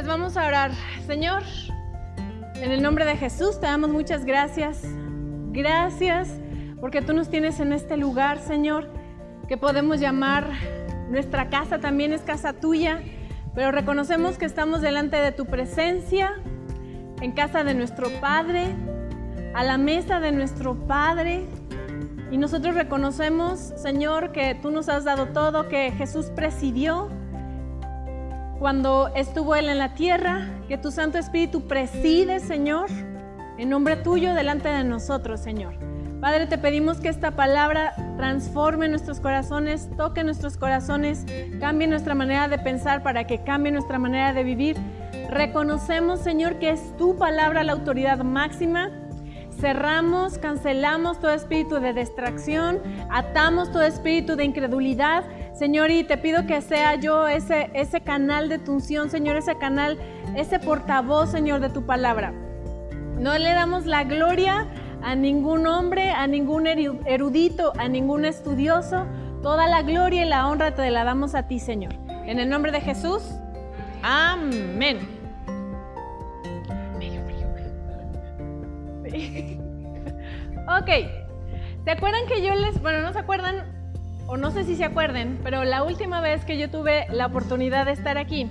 [0.00, 0.70] Pues vamos a orar.
[1.06, 1.42] Señor,
[2.54, 4.80] en el nombre de Jesús te damos muchas gracias.
[5.52, 6.40] Gracias
[6.80, 8.88] porque tú nos tienes en este lugar, Señor,
[9.46, 10.48] que podemos llamar
[11.10, 13.02] nuestra casa también es casa tuya,
[13.54, 16.32] pero reconocemos que estamos delante de tu presencia,
[17.20, 18.74] en casa de nuestro Padre,
[19.54, 21.44] a la mesa de nuestro Padre.
[22.30, 27.10] Y nosotros reconocemos, Señor, que tú nos has dado todo, que Jesús presidió
[28.60, 32.90] cuando estuvo Él en la tierra, que tu Santo Espíritu preside, Señor,
[33.56, 35.74] en nombre tuyo delante de nosotros, Señor.
[36.20, 41.24] Padre, te pedimos que esta palabra transforme nuestros corazones, toque nuestros corazones,
[41.58, 44.76] cambie nuestra manera de pensar para que cambie nuestra manera de vivir.
[45.30, 48.90] Reconocemos, Señor, que es tu palabra la autoridad máxima
[49.60, 52.80] cerramos, cancelamos todo espíritu de distracción,
[53.10, 55.24] atamos todo espíritu de incredulidad.
[55.60, 59.58] Señor, y te pido que sea yo ese, ese canal de tu unción, Señor, ese
[59.58, 59.98] canal,
[60.34, 62.32] ese portavoz, Señor, de tu palabra.
[63.18, 64.66] No le damos la gloria
[65.02, 69.04] a ningún hombre, a ningún erudito, a ningún estudioso.
[69.42, 71.92] Toda la gloria y la honra te la damos a ti, Señor.
[72.24, 73.22] En el nombre de Jesús.
[74.02, 74.96] Amén.
[80.80, 80.88] ok,
[81.84, 83.79] ¿se acuerdan que yo les, bueno, no se acuerdan,
[84.30, 87.86] o no sé si se acuerden, pero la última vez que yo tuve la oportunidad
[87.86, 88.48] de estar aquí,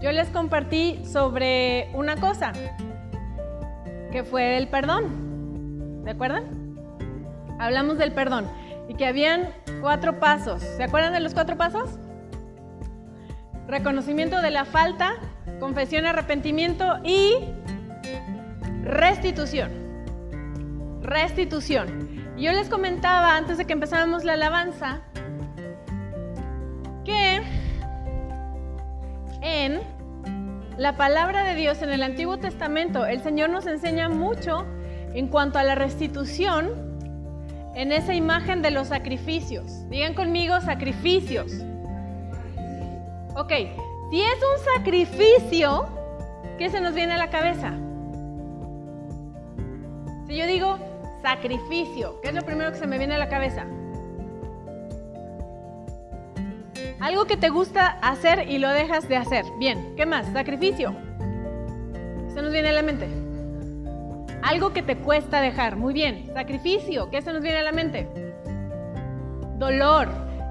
[0.00, 2.52] yo les compartí sobre una cosa,
[4.12, 6.02] que fue el perdón.
[6.04, 6.44] ¿Se acuerdan?
[7.58, 8.46] Hablamos del perdón
[8.88, 9.48] y que habían
[9.80, 10.62] cuatro pasos.
[10.62, 11.98] ¿Se acuerdan de los cuatro pasos?
[13.66, 15.14] Reconocimiento de la falta,
[15.58, 17.34] confesión, arrepentimiento y
[18.84, 19.86] restitución
[21.06, 22.15] restitución.
[22.36, 25.00] Yo les comentaba antes de que empezáramos la alabanza
[27.02, 27.40] que
[29.40, 29.80] en
[30.76, 34.66] la palabra de Dios en el Antiguo Testamento el Señor nos enseña mucho
[35.14, 36.98] en cuanto a la restitución
[37.74, 39.88] en esa imagen de los sacrificios.
[39.88, 41.52] Digan conmigo sacrificios.
[43.34, 43.52] Ok,
[44.10, 45.86] si es un sacrificio,
[46.58, 47.72] ¿qué se nos viene a la cabeza?
[50.26, 50.78] Si yo digo
[51.26, 52.20] Sacrificio.
[52.20, 53.66] ¿Qué es lo primero que se me viene a la cabeza?
[57.00, 59.44] Algo que te gusta hacer y lo dejas de hacer.
[59.58, 60.28] Bien, ¿qué más?
[60.32, 60.94] Sacrificio.
[61.98, 63.08] ¿Qué se nos viene a la mente?
[64.40, 65.74] Algo que te cuesta dejar.
[65.74, 66.30] Muy bien.
[66.32, 67.10] Sacrificio.
[67.10, 68.06] ¿Qué se nos viene a la mente?
[69.58, 70.08] Dolor.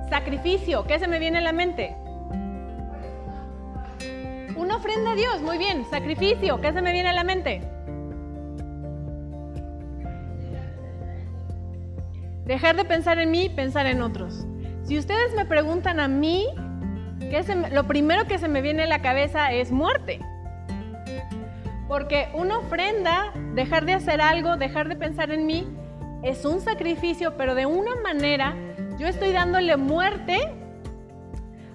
[0.10, 0.84] Sacrificio.
[0.84, 1.96] ¿Qué se me viene a la mente?
[4.58, 5.42] Una ofrenda a Dios.
[5.42, 5.86] Muy bien.
[5.90, 6.60] Sacrificio.
[6.60, 7.75] ¿Qué se me viene a la mente?
[12.46, 14.46] Dejar de pensar en mí, pensar en otros.
[14.84, 16.46] Si ustedes me preguntan a mí,
[17.20, 20.20] ¿qué lo primero que se me viene a la cabeza es muerte.
[21.88, 25.68] Porque una ofrenda, dejar de hacer algo, dejar de pensar en mí,
[26.24, 28.56] es un sacrificio, pero de una manera
[28.98, 30.38] yo estoy dándole muerte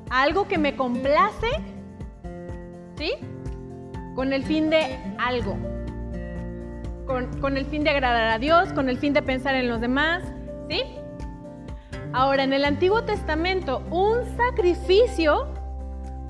[0.08, 1.48] a algo que me complace,
[2.96, 3.12] ¿sí?
[4.14, 5.56] Con el fin de algo.
[7.06, 9.80] Con, con el fin de agradar a Dios, con el fin de pensar en los
[9.80, 10.22] demás,
[10.70, 10.84] ¿Sí?
[12.12, 15.48] Ahora, en el Antiguo Testamento, un sacrificio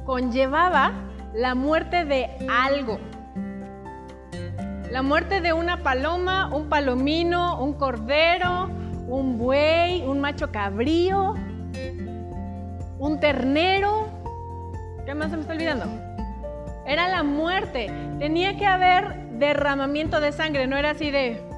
[0.06, 0.92] conllevaba
[1.34, 2.98] la muerte de algo.
[4.90, 8.70] La muerte de una paloma, un palomino, un cordero,
[9.06, 11.34] un buey, un macho cabrío,
[12.98, 14.08] un ternero.
[15.04, 15.84] ¿Qué más se me está olvidando?
[16.86, 17.92] Era la muerte.
[18.18, 21.49] Tenía que haber derramamiento de sangre, no era así de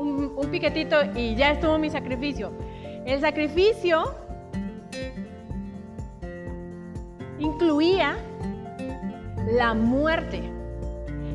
[0.00, 2.52] un, piquetito y ya estuvo mi sacrificio.
[3.06, 4.14] El sacrificio
[7.38, 8.16] incluía
[9.52, 10.42] la muerte.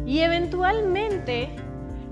[0.05, 1.55] Y eventualmente,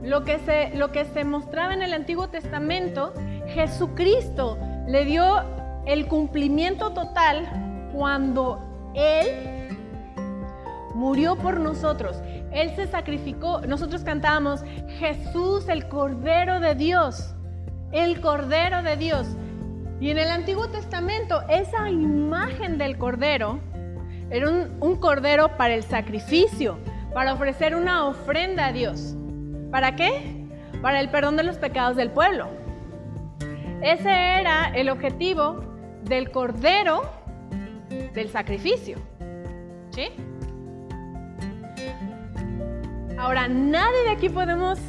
[0.01, 3.13] lo que, se, lo que se mostraba en el Antiguo Testamento,
[3.47, 5.43] Jesucristo le dio
[5.85, 8.59] el cumplimiento total cuando
[8.95, 9.53] Él
[10.95, 12.21] murió por nosotros.
[12.53, 13.61] Él se sacrificó.
[13.61, 14.63] Nosotros cantábamos,
[14.99, 17.33] Jesús, el Cordero de Dios.
[17.91, 19.27] El Cordero de Dios.
[19.99, 23.59] Y en el Antiguo Testamento, esa imagen del Cordero
[24.29, 26.77] era un, Cordero para el sacrificio,
[27.13, 29.15] para ofrecer una ofrenda a Dios.
[29.71, 30.47] ¿Para qué?
[30.81, 32.47] Para el perdón de los pecados del pueblo.
[33.81, 35.63] Ese era el objetivo
[36.03, 37.03] del Cordero
[38.13, 38.97] del sacrificio.
[39.91, 40.09] ¿Sí?
[43.17, 44.79] Ahora, nadie de aquí podemos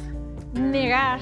[0.53, 1.19] negar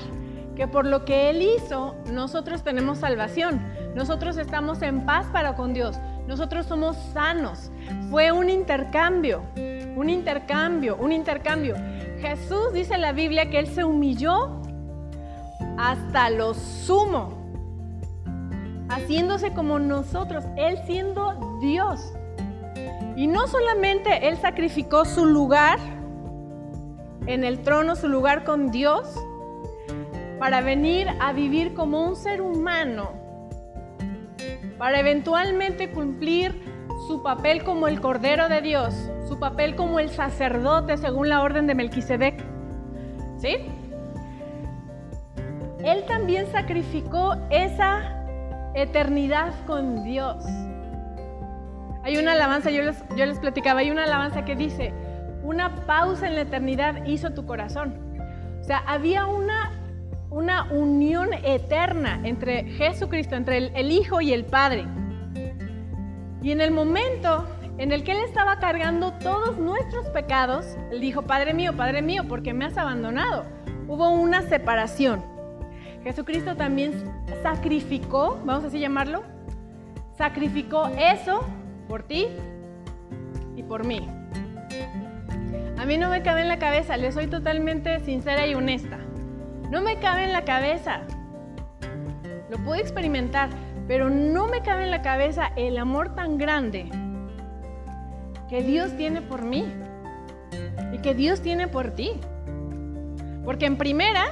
[0.56, 3.62] que por lo que Él hizo, nosotros tenemos salvación.
[3.96, 5.98] Nosotros estamos en paz para con Dios.
[6.28, 7.72] Nosotros somos sanos.
[8.10, 9.44] Fue un intercambio.
[9.96, 11.76] un intercambio, un intercambio.
[12.20, 14.60] Jesús dice en la Biblia que Él se humilló
[15.78, 17.34] hasta lo sumo,
[18.90, 22.14] haciéndose como nosotros, Él siendo Dios.
[23.16, 25.78] Y no solamente Él sacrificó su lugar
[27.26, 29.16] en el trono, su lugar con Dios,
[30.40, 33.12] para venir a vivir como un ser humano,
[34.78, 36.62] para eventualmente cumplir
[37.08, 38.94] su papel como el Cordero de Dios,
[39.28, 42.44] su papel como el sacerdote según la orden de Melquisedec.
[43.38, 43.58] ¿Sí?
[45.84, 48.24] Él también sacrificó esa
[48.74, 50.44] eternidad con Dios.
[52.04, 54.94] Hay una alabanza, yo les, yo les platicaba, hay una alabanza que dice,
[55.44, 57.94] una pausa en la eternidad hizo tu corazón.
[58.62, 59.72] O sea, había una,
[60.30, 64.86] una unión eterna entre Jesucristo, entre el, el Hijo y el Padre.
[66.42, 67.46] Y en el momento
[67.78, 72.24] en el que Él estaba cargando todos nuestros pecados, Él dijo, Padre mío, Padre mío,
[72.28, 73.46] porque me has abandonado.
[73.88, 75.24] Hubo una separación.
[76.04, 76.94] Jesucristo también
[77.42, 79.24] sacrificó, vamos así llamarlo,
[80.18, 81.46] sacrificó eso
[81.88, 82.28] por ti
[83.56, 84.08] y por mí.
[85.84, 89.00] A mí no me cabe en la cabeza, le soy totalmente sincera y honesta.
[89.70, 91.02] No me cabe en la cabeza.
[92.50, 93.50] Lo puedo experimentar,
[93.86, 96.90] pero no me cabe en la cabeza el amor tan grande
[98.48, 99.66] que Dios tiene por mí
[100.94, 102.12] y que Dios tiene por ti.
[103.44, 104.24] Porque en primera,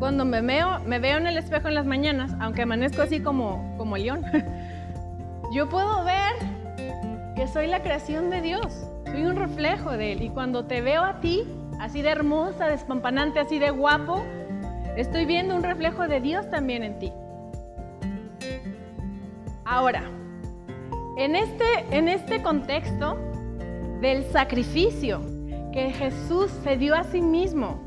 [0.00, 3.76] cuando me veo, me veo en el espejo en las mañanas, aunque amanezco así como,
[3.78, 4.24] como león,
[5.54, 6.32] yo puedo ver
[7.36, 10.22] que soy la creación de Dios, soy un reflejo de Él.
[10.22, 11.44] Y cuando te veo a ti,
[11.78, 14.22] así de hermosa, despampanante, así de guapo,
[14.96, 17.12] estoy viendo un reflejo de Dios también en ti.
[19.64, 20.02] Ahora,
[21.18, 23.18] en este, en este contexto
[24.00, 25.20] del sacrificio
[25.72, 27.80] que Jesús se dio a sí mismo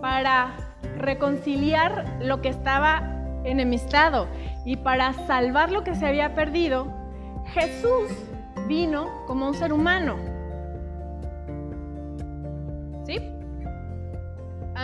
[0.00, 0.56] para
[0.98, 3.02] reconciliar lo que estaba
[3.44, 4.26] enemistado
[4.64, 6.88] y para salvar lo que se había perdido,
[7.52, 8.10] Jesús
[8.66, 10.16] vino como un ser humano.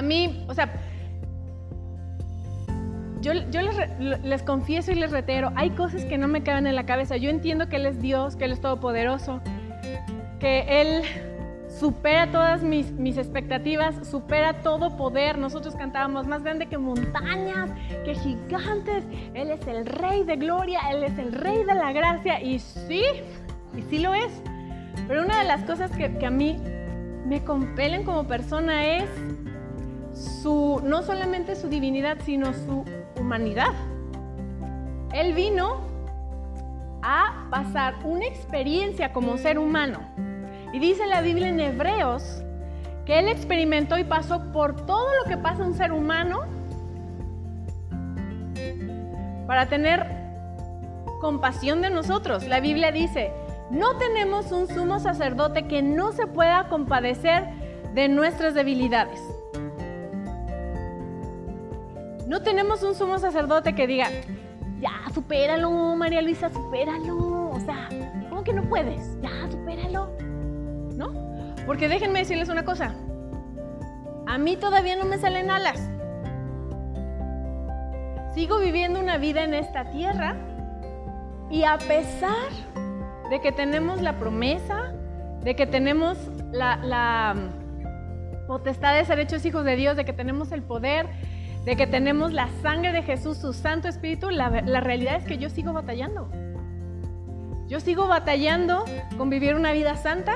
[0.03, 0.73] Mí, o sea,
[3.23, 7.17] yo, les, confieso y les reitero, hay cosas que no me caben en la cabeza.
[7.17, 9.41] Yo entiendo que Él es Dios, que Él es todopoderoso,
[10.41, 11.03] que Él
[11.69, 15.39] supera todas mis, expectativas, supera todo poder.
[15.39, 17.71] Nosotros cantábamos más grande que montañas,
[18.05, 19.05] que gigantes.
[19.35, 22.43] Él es el rey de gloria, Él es el rey de la gracia.
[22.43, 23.05] Y sí,
[23.77, 24.43] y sí lo es.
[25.07, 26.59] Pero una de las cosas que a mí
[27.25, 29.09] me compelen como persona es
[30.15, 32.85] su, no solamente su divinidad, sino su
[33.19, 33.73] humanidad.
[35.13, 35.81] Él vino
[37.03, 40.01] a pasar una experiencia como ser humano.
[40.73, 42.43] Y dice la Biblia en Hebreos
[43.05, 46.41] que Él experimentó y pasó por todo lo que pasa un ser humano
[49.47, 50.07] para tener
[51.21, 52.47] compasión de nosotros.
[52.47, 53.33] La Biblia dice,
[53.71, 57.45] no tenemos un sumo sacerdote que no se pueda compadecer
[57.95, 59.21] de nuestras debilidades.
[62.33, 64.09] No tenemos un sumo sacerdote que diga,
[64.81, 67.51] ya, supéralo, María Luisa, supéralo.
[67.51, 67.91] O sea,
[68.31, 69.21] ¿cómo que no puedes?
[69.21, 70.17] Ya, supéralo.
[70.97, 71.13] ¿No?
[71.67, 72.95] Porque déjenme decirles una cosa.
[74.27, 75.79] A mí todavía no me salen alas.
[78.35, 80.35] Sigo viviendo una vida en esta tierra
[81.51, 82.49] y a pesar
[83.29, 84.95] de que tenemos la promesa,
[85.43, 86.17] de que tenemos
[86.51, 87.37] la, la
[88.47, 91.11] potestad de ser hechos hijos de Dios, de que tenemos el poder,
[91.65, 94.49] de que tenemos la sangre de Jesús, su Santo Espíritu, la,
[94.81, 96.29] realidad es que yo sigo batallando.
[97.69, 98.85] Yo sigo batallando
[99.17, 100.35] con vivir una vida santa.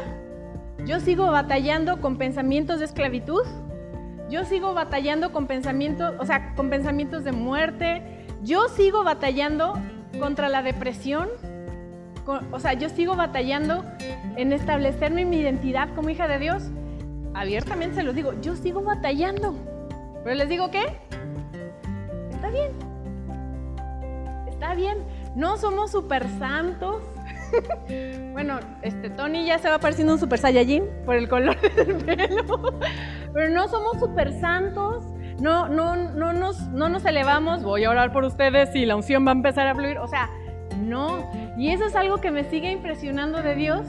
[0.87, 3.42] Yo sigo batallando con pensamientos de esclavitud.
[4.30, 8.26] Yo sigo batallando con pensamientos, o sea, con pensamientos de muerte.
[8.42, 9.75] Yo sigo batallando
[10.21, 11.28] contra la depresión.
[12.52, 13.85] o sea, yo sigo batallando
[14.37, 16.71] en establecerme mi identidad como hija de Dios.
[17.35, 19.75] Abiertamente se los digo, yo sigo batallando.
[20.26, 20.85] Pero les digo qué?
[22.33, 22.73] Está bien.
[24.49, 24.99] Está bien.
[25.37, 27.00] No somos super santos.
[28.33, 32.76] bueno, este Tony ya se va pareciendo un super saiyajin por el color del pelo.
[33.33, 35.04] Pero no somos super santos.
[35.38, 37.62] No, no, no, nos, no nos elevamos.
[37.62, 39.99] Voy a orar por ustedes y la unción va a empezar a fluir.
[39.99, 40.28] O sea,
[40.76, 41.25] no.
[41.56, 43.87] Y eso es algo que me sigue impresionando de Dios,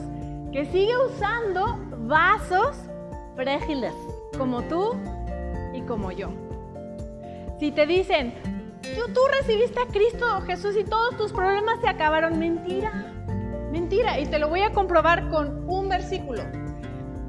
[0.52, 2.76] que sigue usando vasos
[3.34, 3.92] frágiles,
[4.38, 4.94] como tú
[5.88, 6.28] como yo.
[7.58, 8.34] Si te dicen,
[9.12, 12.92] tú, recibiste a Cristo Jesús y todos tus problemas se acabaron, mentira,
[13.72, 14.20] mentira.
[14.20, 16.42] Y te lo voy a comprobar con un versículo.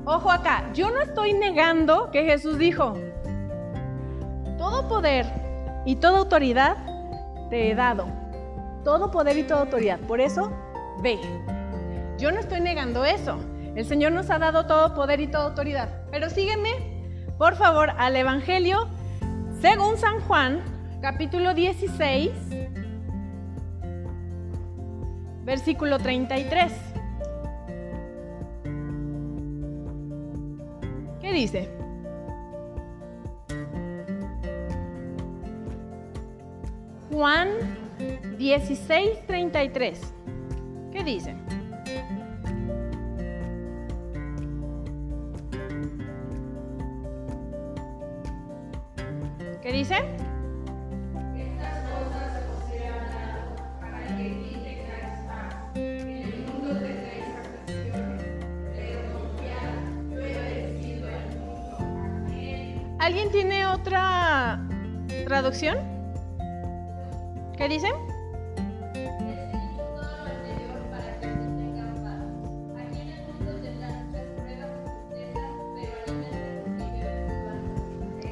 [0.05, 2.95] Ojo acá, yo no estoy negando que Jesús dijo,
[4.57, 5.25] todo poder
[5.85, 6.77] y toda autoridad
[7.49, 8.07] te he dado.
[8.83, 9.99] Todo poder y toda autoridad.
[10.01, 10.51] Por eso,
[11.01, 11.19] ve.
[12.17, 13.37] Yo no estoy negando eso.
[13.75, 15.89] El Señor nos ha dado todo poder y toda autoridad.
[16.11, 16.98] Pero sígueme,
[17.39, 18.89] por favor, al Evangelio
[19.61, 20.59] según San Juan,
[21.01, 22.31] capítulo 16,
[25.45, 26.73] versículo 33.
[31.21, 31.69] ¿Qué dice?
[37.13, 37.47] Juan
[38.37, 40.13] 16, 33.
[40.91, 41.35] ¿Qué dice?
[67.57, 67.87] ¿Qué dice?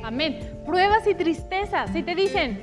[0.04, 0.40] Amén.
[0.64, 1.90] Pruebas y tristezas.
[1.90, 2.62] Si te dicen,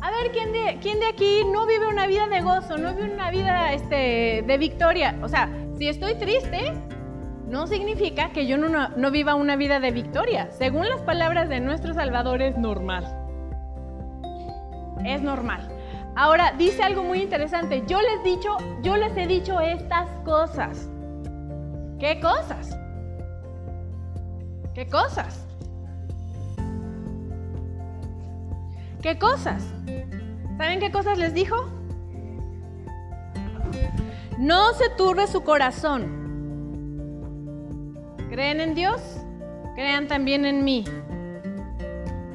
[0.00, 3.12] a ver, ¿quién de, ¿quién de aquí no vive una vida de gozo, no vive
[3.12, 5.18] una vida este, de victoria?
[5.22, 6.72] O sea, si estoy triste,
[7.48, 10.52] no significa que yo no, no, viva una vida de victoria.
[10.52, 13.21] Según las palabras de nuestro Salvador, es normal.
[15.04, 15.68] Es normal.
[16.14, 17.84] Ahora, dice algo muy interesante.
[17.86, 20.88] Yo les, dicho, yo les he dicho estas cosas.
[21.98, 22.76] ¿Qué cosas?
[24.74, 25.46] ¿Qué cosas?
[29.02, 29.64] ¿Qué cosas?
[30.58, 31.56] ¿Saben qué cosas les dijo?
[34.38, 36.22] No se turbe su corazón.
[38.30, 39.00] ¿Creen en Dios?
[39.74, 40.84] Crean también en mí.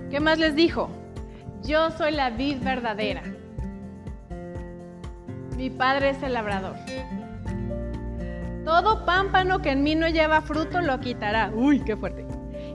[0.10, 0.90] ¿Qué más les dijo?
[1.64, 3.24] Yo soy la vid verdadera.
[5.56, 6.76] Mi padre es el labrador.
[8.64, 11.52] Todo pámpano que en mí no lleva fruto lo quitará.
[11.54, 12.26] Uy, qué fuerte.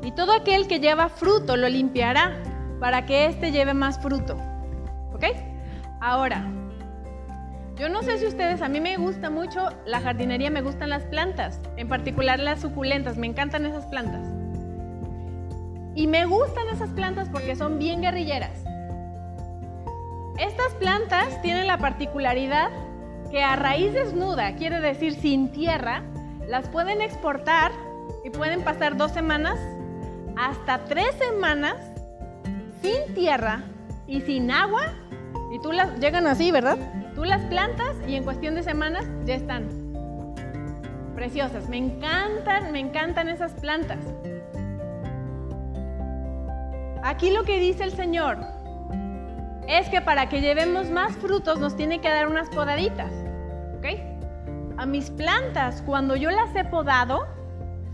[0.03, 2.43] Y todo aquel que lleva fruto lo limpiará
[2.81, 4.37] para que éste lleve más fruto.
[5.13, 5.27] ¿Ok?
[6.01, 6.51] Ahora,
[7.77, 11.05] yo no sé si ustedes, a mí me gusta mucho la jardinería, me gustan las
[11.05, 14.27] plantas, en particular las suculentas, me encantan esas plantas.
[15.95, 18.65] Y me gustan esas plantas porque son bien guerrilleras.
[20.39, 22.71] Estas plantas tienen la particularidad
[23.31, 26.03] que a raíz desnuda, quiere decir sin tierra,
[26.49, 27.73] las pueden exportar
[28.25, 29.59] y pueden pasar dos semanas
[30.37, 31.77] hasta tres semanas
[32.83, 33.63] sin tierra
[34.07, 34.93] y sin agua,
[35.53, 36.79] y tú las llegan así, ¿verdad?
[37.15, 39.69] Tú las plantas y en cuestión de semanas ya están
[41.15, 41.69] preciosas.
[41.69, 43.99] Me encantan, me encantan esas plantas.
[47.03, 48.52] Aquí lo que dice el Señor
[49.69, 53.13] es que para que llevemos más frutos nos tiene que dar unas podaditas.
[53.79, 53.87] ¿Ok?
[54.77, 57.27] A mis plantas, cuando yo las he podado,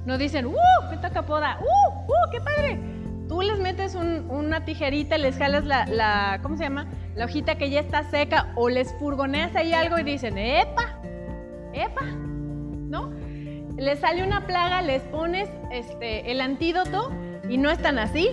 [0.07, 0.57] no dicen, ¡uh!
[0.91, 1.59] ¡Me toca poda!
[1.61, 2.01] ¡uh!
[2.05, 2.31] ¡uh!
[2.31, 2.81] ¡qué padre!
[3.29, 6.87] Tú les metes una tijerita, les jalas la, ¿cómo se llama?
[7.15, 10.99] La hojita que ya está seca o les furgoneas ahí algo y dicen, ¡epa!
[11.75, 12.05] ¡epa!
[12.05, 13.11] ¿No?
[13.77, 17.13] Les sale una plaga, les pones este, el antídoto
[17.51, 18.31] y no están así.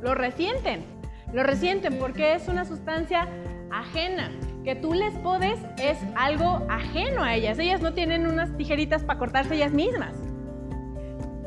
[0.00, 0.93] Lo resienten.
[1.34, 3.26] Lo resienten porque es una sustancia
[3.72, 4.30] ajena.
[4.62, 7.58] Que tú les podes es algo ajeno a ellas.
[7.58, 10.14] Ellas no tienen unas tijeritas para cortarse ellas mismas.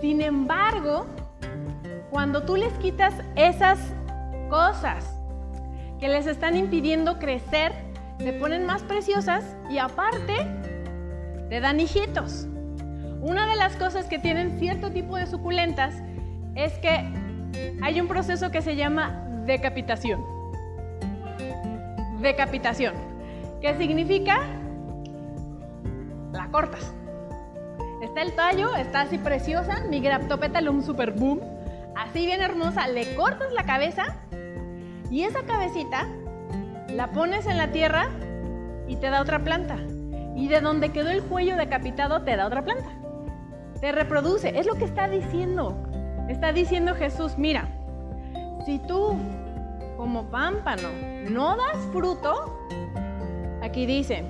[0.01, 1.07] Sin embargo,
[2.11, 3.79] cuando tú les quitas esas
[4.49, 5.17] cosas
[6.01, 7.71] que les están impidiendo crecer,
[8.19, 10.33] se ponen más preciosas y aparte
[11.49, 12.45] te dan hijitos.
[13.21, 15.95] Una de las cosas que tienen cierto tipo de suculentas
[16.55, 17.09] es que
[17.81, 20.23] hay un proceso que se llama decapitación.
[22.21, 22.93] Decapitación.
[23.61, 24.41] ¿Qué significa?
[26.33, 26.93] La cortas.
[28.03, 31.41] Está el tallo, está así preciosa, mi Graptopetalum super boom
[31.97, 34.15] así bien hermosa, le cortas la cabeza
[35.09, 36.07] y esa cabecita
[36.89, 38.09] la pones en la tierra
[38.87, 39.77] y te da otra planta.
[40.35, 42.89] Y de donde quedó el cuello decapitado te da otra planta.
[43.81, 44.57] Te reproduce.
[44.59, 45.75] Es lo que está diciendo.
[46.29, 47.69] Está diciendo Jesús, mira,
[48.67, 49.15] si tú
[49.95, 50.89] como pámpano
[51.29, 52.67] no das fruto,
[53.61, 54.25] aquí dice,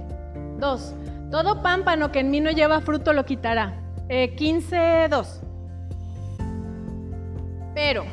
[0.60, 0.94] dos,
[1.32, 3.82] todo pámpano que en mí no lleva fruto lo quitará.
[4.10, 5.42] Eh, 15, 2.
[7.74, 8.06] Pero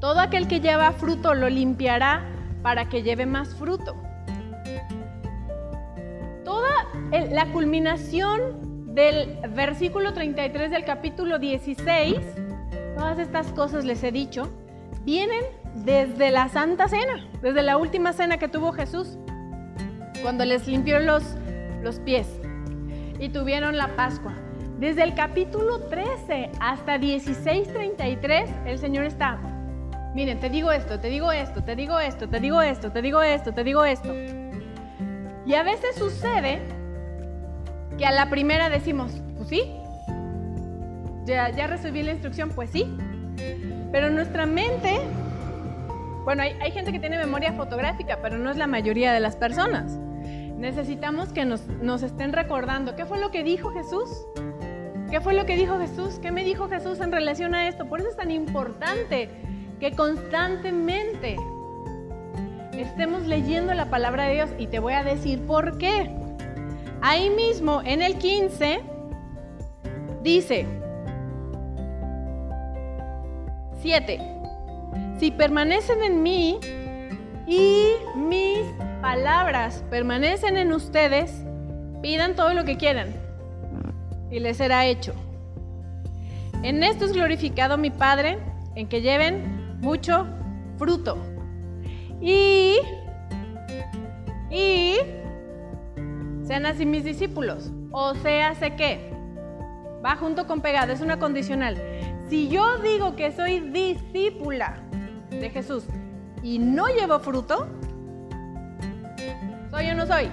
[0.00, 2.28] todo aquel que lleva fruto lo limpiará
[2.62, 3.96] para que lleve más fruto.
[6.44, 6.74] Toda
[7.10, 12.18] la culminación del versículo 33 del capítulo 16,
[12.94, 14.50] todas estas cosas les he dicho,
[15.08, 15.42] vienen
[15.74, 19.16] desde la Santa Cena, desde la última cena que tuvo Jesús,
[20.20, 21.22] cuando les limpió los,
[21.82, 22.26] los pies
[23.18, 24.34] y tuvieron la Pascua.
[24.78, 29.38] Desde el capítulo 13 hasta 16:33, el Señor está,
[30.14, 33.22] miren, te digo esto, te digo esto, te digo esto, te digo esto, te digo
[33.22, 34.14] esto, te digo esto.
[35.46, 36.60] Y a veces sucede
[37.96, 39.62] que a la primera decimos, pues sí,
[41.24, 42.94] ya, ya recibí la instrucción, pues sí.
[43.92, 45.00] Pero nuestra mente,
[46.24, 49.36] bueno, hay, hay gente que tiene memoria fotográfica, pero no es la mayoría de las
[49.36, 49.98] personas.
[50.56, 54.26] Necesitamos que nos, nos estén recordando qué fue lo que dijo Jesús.
[55.10, 56.18] ¿Qué fue lo que dijo Jesús?
[56.20, 57.88] ¿Qué me dijo Jesús en relación a esto?
[57.88, 59.30] Por eso es tan importante
[59.80, 61.36] que constantemente
[62.76, 66.10] estemos leyendo la palabra de Dios y te voy a decir por qué.
[67.00, 68.80] Ahí mismo en el 15
[70.22, 70.66] dice
[73.80, 74.20] 7.
[75.18, 76.58] Si permanecen en mí
[77.46, 78.60] y mis
[79.00, 81.44] palabras permanecen en ustedes,
[82.02, 83.14] pidan todo lo que quieran
[84.30, 85.14] y les será hecho.
[86.62, 88.38] En esto es glorificado mi Padre,
[88.74, 90.26] en que lleven mucho
[90.76, 91.16] fruto.
[92.20, 92.78] Y,
[94.50, 94.96] y
[96.44, 97.70] sean así mis discípulos.
[97.92, 99.12] O sea, sé que
[100.04, 101.80] va junto con pegado, es una condicional.
[102.28, 104.76] Si yo digo que soy discípula
[105.30, 105.84] de Jesús
[106.42, 107.66] y no llevo fruto,
[109.70, 110.28] ¿soy o no soy?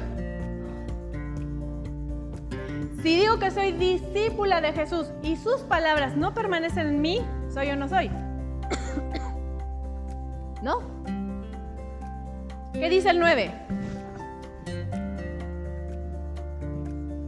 [3.01, 7.21] Si digo que soy discípula de Jesús y sus palabras no permanecen en mí,
[7.53, 8.09] ¿soy o no soy?
[10.61, 10.79] ¿No?
[12.73, 13.51] ¿Qué dice el 9?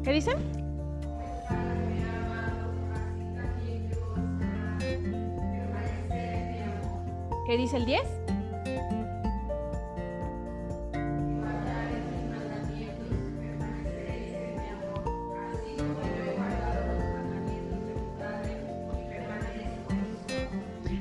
[0.03, 0.35] ¿Qué dice?
[7.47, 8.01] ¿Qué dice el 10?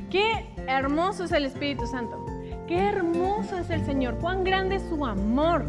[0.09, 2.25] Qué hermoso es el Espíritu Santo.
[2.69, 4.19] Qué hermoso es el Señor.
[4.21, 5.65] Cuán grande es su amor.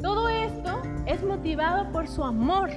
[0.00, 2.70] Todo esto es motivado por su amor.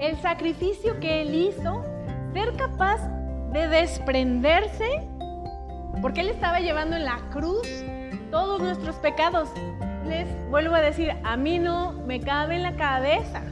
[0.00, 1.84] El sacrificio que Él hizo,
[2.32, 2.98] ser capaz
[3.52, 5.08] de desprenderse,
[6.00, 7.66] porque Él estaba llevando en la cruz
[8.30, 9.48] todos nuestros pecados.
[10.06, 13.42] Les vuelvo a decir, a mí no me cabe en la cabeza.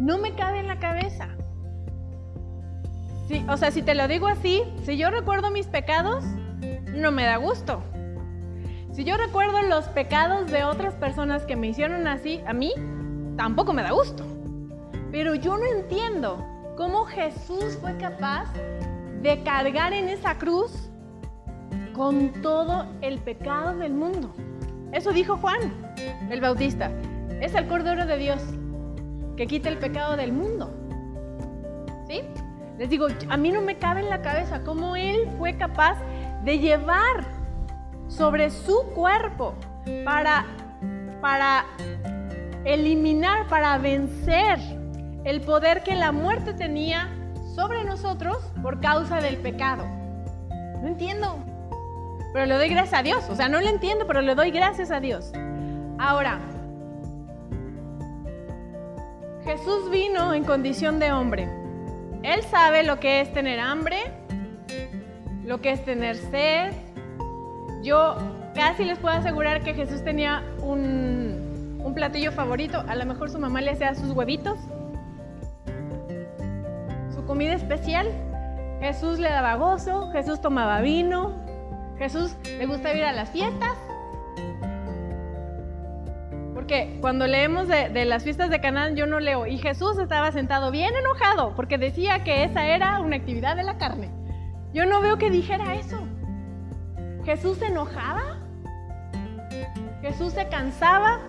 [0.00, 1.28] No me cabe en la cabeza.
[3.48, 6.24] O sea, si te lo digo así, si yo recuerdo mis pecados,
[6.94, 7.82] no me da gusto.
[8.92, 12.72] Si yo recuerdo los pecados de otras personas que me hicieron así, a mí
[13.36, 14.24] tampoco me da gusto.
[15.10, 16.44] Pero yo no entiendo
[16.76, 18.52] cómo Jesús fue capaz
[19.22, 20.90] de cargar en esa cruz
[21.94, 24.34] con todo el pecado del mundo.
[24.92, 25.72] Eso dijo Juan,
[26.30, 26.90] el Bautista.
[27.40, 28.42] Es el Cordero de Dios
[29.36, 30.72] que quita el pecado del mundo.
[32.06, 32.22] ¿Sí?
[32.78, 35.96] Les digo, a mí no me cabe en la cabeza cómo Él fue capaz
[36.44, 37.24] de llevar
[38.08, 39.54] sobre su cuerpo
[40.04, 40.44] para,
[41.20, 41.64] para
[42.64, 44.58] eliminar, para vencer
[45.24, 47.08] el poder que la muerte tenía
[47.54, 49.84] sobre nosotros por causa del pecado.
[50.82, 51.38] No entiendo,
[52.34, 53.24] pero le doy gracias a Dios.
[53.30, 55.30] O sea, no lo entiendo, pero le doy gracias a Dios.
[55.98, 56.40] Ahora,
[59.44, 61.48] Jesús vino en condición de hombre.
[62.24, 63.98] Él sabe lo que es tener hambre,
[65.44, 66.72] lo que es tener sed.
[67.84, 68.16] Yo
[68.56, 72.82] casi les puedo asegurar que Jesús tenía un, un platillo favorito.
[72.88, 74.58] A lo mejor su mamá le hacía sus huevitos,
[77.14, 78.08] su comida especial.
[78.80, 81.44] Jesús le daba gozo, Jesús tomaba vino,
[81.98, 83.72] Jesús le gusta ir a las fiestas.
[86.54, 89.46] Porque cuando leemos de, las fiestas de Canaán, yo no leo.
[89.46, 93.76] Y Jesús estaba sentado bien enojado porque decía que esa era una actividad de la
[93.76, 94.10] carne.
[94.72, 95.98] Yo no veo que dijera eso.
[97.24, 98.38] Jesús se enojaba.
[100.00, 101.20] Jesús se cansaba.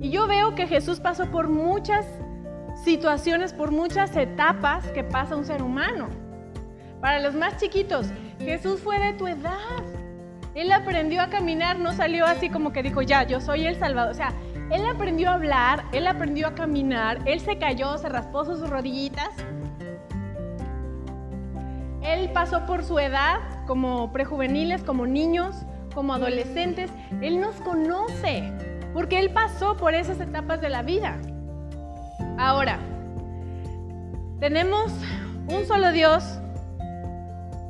[0.00, 2.06] Y yo veo que Jesús pasó por muchas
[2.84, 6.08] situaciones, por muchas etapas que pasa un ser humano.
[7.00, 8.06] Para los más chiquitos,
[8.40, 9.82] Jesús fue de tu edad.
[10.54, 14.10] Él aprendió a caminar, no salió así como que dijo, ya, yo soy el Salvador.
[14.10, 14.32] O sea,
[14.70, 19.30] él aprendió a hablar, él aprendió a caminar, él se cayó, se raspó sus rodillitas.
[22.02, 25.54] Él pasó por su edad como prejuveniles, como niños,
[25.94, 26.90] como adolescentes.
[27.20, 28.52] Él nos conoce
[28.92, 31.18] porque él pasó por esas etapas de la vida.
[32.38, 32.80] Ahora,
[34.40, 34.90] Tenemos
[35.48, 36.24] un solo Dios,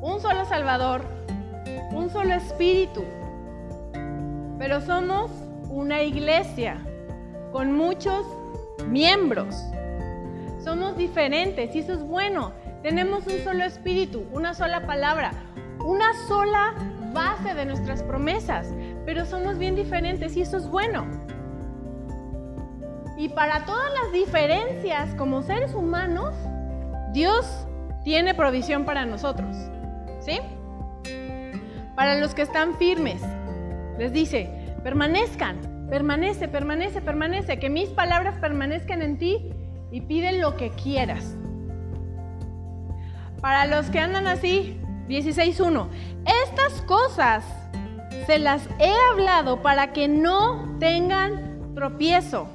[0.01, 1.01] un solo Salvador,
[1.91, 3.03] un solo Espíritu,
[4.57, 5.31] pero somos
[5.69, 6.77] una iglesia
[7.51, 8.25] con muchos
[8.87, 9.55] miembros.
[10.63, 12.51] Somos diferentes y eso es bueno.
[12.83, 15.31] Tenemos un solo espíritu, una sola palabra,
[15.83, 16.73] una sola
[17.13, 18.73] base de nuestras promesas,
[19.05, 21.05] pero somos bien diferentes y eso es bueno.
[23.17, 26.33] Y para todas las diferencias como seres humanos,
[27.13, 27.67] Dios
[28.03, 29.55] tiene provisión para nosotros.
[30.21, 30.39] ¿Sí?
[31.95, 33.21] Para los que están firmes,
[33.97, 34.49] les dice,
[34.83, 39.51] permanezcan, permanece, permanece, permanece, que mis palabras permanezcan en ti
[39.91, 41.35] y pide lo que quieras.
[43.41, 45.87] Para los que andan así, 16.1,
[46.45, 47.43] estas cosas
[48.25, 52.47] se las he hablado para que no tengan tropiezo.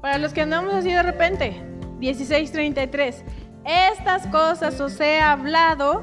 [0.00, 1.62] Para los que andamos así de repente,
[1.98, 3.22] 16:33.
[3.70, 6.02] Estas cosas os he hablado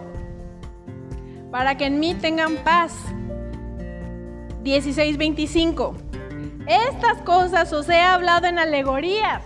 [1.52, 2.94] para que en mí tengan paz.
[4.64, 5.94] 16:25.
[6.66, 9.44] Estas cosas os he hablado en alegorías.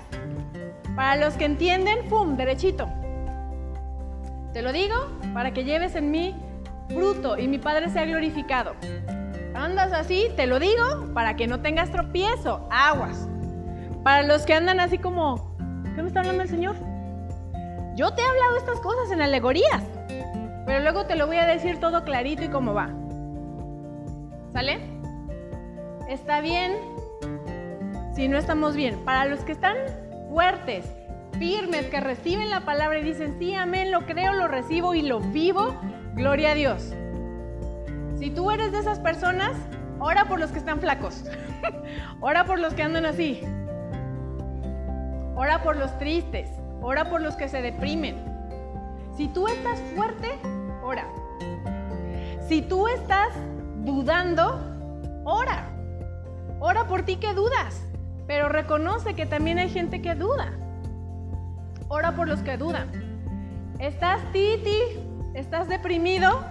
[0.96, 2.38] Para los que entienden, ¡pum!
[2.38, 2.88] Derechito.
[4.54, 4.96] Te lo digo
[5.34, 6.36] para que lleves en mí
[6.90, 8.76] fruto y mi Padre sea glorificado.
[9.56, 13.28] Andas así, te lo digo para que no tengas tropiezo, aguas.
[14.04, 15.56] Para los que andan así como,
[15.96, 16.91] ¿qué me está hablando el Señor?
[17.96, 19.84] Yo te he hablado estas cosas en alegorías,
[20.66, 22.90] pero luego te lo voy a decir todo clarito y cómo va.
[24.54, 24.80] ¿Sale?
[26.08, 26.74] Está bien
[28.14, 29.04] si no estamos bien.
[29.04, 29.76] Para los que están
[30.30, 30.86] fuertes,
[31.38, 35.20] firmes, que reciben la palabra y dicen, sí, amén, lo creo, lo recibo y lo
[35.20, 35.76] vivo,
[36.14, 36.94] gloria a Dios.
[38.18, 39.52] Si tú eres de esas personas,
[40.00, 41.26] ora por los que están flacos.
[42.22, 43.42] ora por los que andan así.
[45.36, 46.61] Ora por los tristes.
[46.82, 48.18] Ora por los que se deprimen.
[49.16, 50.40] Si tú estás fuerte,
[50.84, 51.06] ora.
[52.48, 53.30] Si tú estás
[53.84, 54.60] dudando,
[55.24, 55.70] ora.
[56.60, 57.84] Ora por ti que dudas,
[58.28, 60.54] pero reconoce que también hay gente que duda.
[61.88, 62.90] Ora por los que dudan.
[63.80, 64.80] ¿Estás titi?
[65.34, 66.44] ¿Estás deprimido?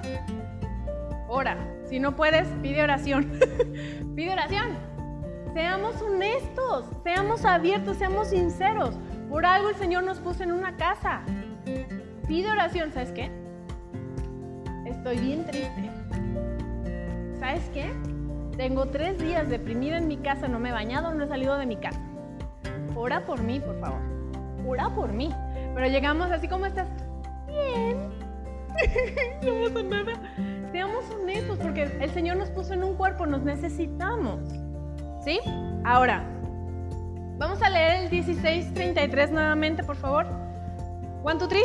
[1.28, 1.56] Ora.
[1.90, 3.32] Si no puedes, pide oración.
[4.14, 4.78] pide oración.
[5.54, 8.94] Seamos honestos, seamos abiertos, seamos sinceros.
[9.30, 11.20] Por algo el Señor nos puso en una casa.
[12.26, 13.30] Pide oración, ¿sabes qué?
[14.84, 15.90] Estoy bien triste.
[17.38, 17.92] ¿Sabes qué?
[18.56, 21.66] Tengo tres días deprimida en mi casa, no me he bañado, no he salido de
[21.66, 22.00] mi casa.
[22.96, 24.00] Ora por mí, por favor.
[24.66, 25.32] Ora por mí.
[25.74, 26.88] Pero llegamos así como estás.
[27.46, 28.10] Bien.
[29.88, 30.70] no.
[30.72, 34.40] Seamos honestos porque el Señor nos puso en un cuerpo, nos necesitamos.
[35.24, 35.38] ¿Sí?
[35.84, 36.24] Ahora,
[37.40, 40.26] vamos a leer el 1633 nuevamente, por favor.
[41.24, 41.62] One, two, three.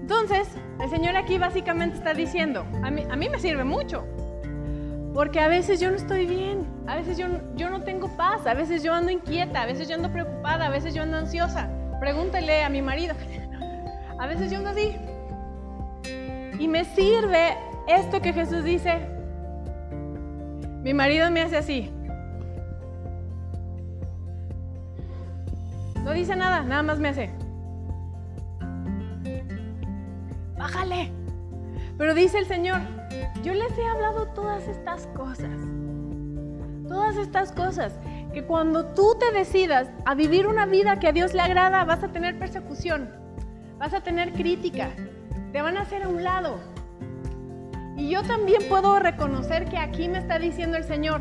[0.00, 0.48] Entonces,
[0.80, 4.06] el Señor aquí básicamente está diciendo, a mí, a mí me sirve mucho,
[5.14, 8.54] porque a veces yo no estoy bien, a veces yo, yo no tengo paz, a
[8.54, 11.70] veces yo ando inquieta, a veces yo ando preocupada, a veces yo ando ansiosa.
[12.00, 13.14] Pregúntele a mi marido.
[14.18, 14.94] A veces yo ando así.
[16.58, 17.56] Y me sirve
[17.88, 19.08] esto que Jesús dice.
[20.82, 21.90] Mi marido me hace así.
[26.04, 27.30] No dice nada, nada más me hace.
[30.56, 31.10] Bájale.
[31.98, 32.80] Pero dice el Señor,
[33.42, 35.58] yo les he hablado todas estas cosas.
[36.88, 37.98] Todas estas cosas.
[38.32, 42.02] Que cuando tú te decidas a vivir una vida que a Dios le agrada, vas
[42.02, 43.10] a tener persecución.
[43.78, 44.90] Vas a tener crítica.
[45.52, 46.58] Te van a hacer a un lado.
[47.96, 51.20] Y yo también puedo reconocer que aquí me está diciendo el Señor,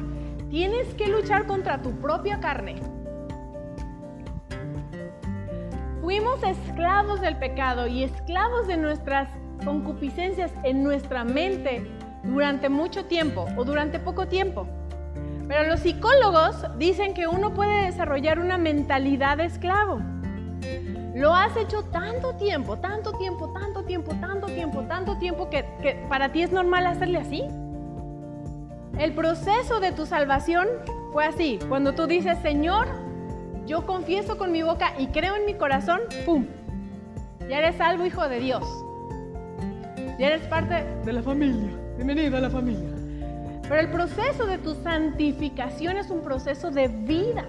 [0.50, 2.76] tienes que luchar contra tu propia carne.
[6.02, 9.30] Fuimos esclavos del pecado y esclavos de nuestras
[9.64, 11.88] concupiscencias en nuestra mente
[12.24, 14.68] durante mucho tiempo o durante poco tiempo.
[15.48, 20.00] Pero los psicólogos dicen que uno puede desarrollar una mentalidad de esclavo.
[21.14, 25.64] Lo has hecho tanto tiempo, tanto tiempo, tanto tiempo, tanto tiempo, tanto tiempo que,
[26.10, 27.44] para ti es normal hacerle así.
[28.98, 30.68] El proceso de tu salvación
[31.12, 31.60] fue así.
[31.70, 32.88] Cuando tú dices, Señor,
[33.68, 36.48] yo confieso con mi boca y creo en mi corazón, ¡pum!
[37.48, 38.66] Ya eres salvo, hijo de Dios.
[40.18, 41.73] Ya eres parte de la familia.
[41.96, 42.90] Bienvenido a la familia.
[43.62, 47.46] Pero el proceso de tu santificación es un proceso de vida.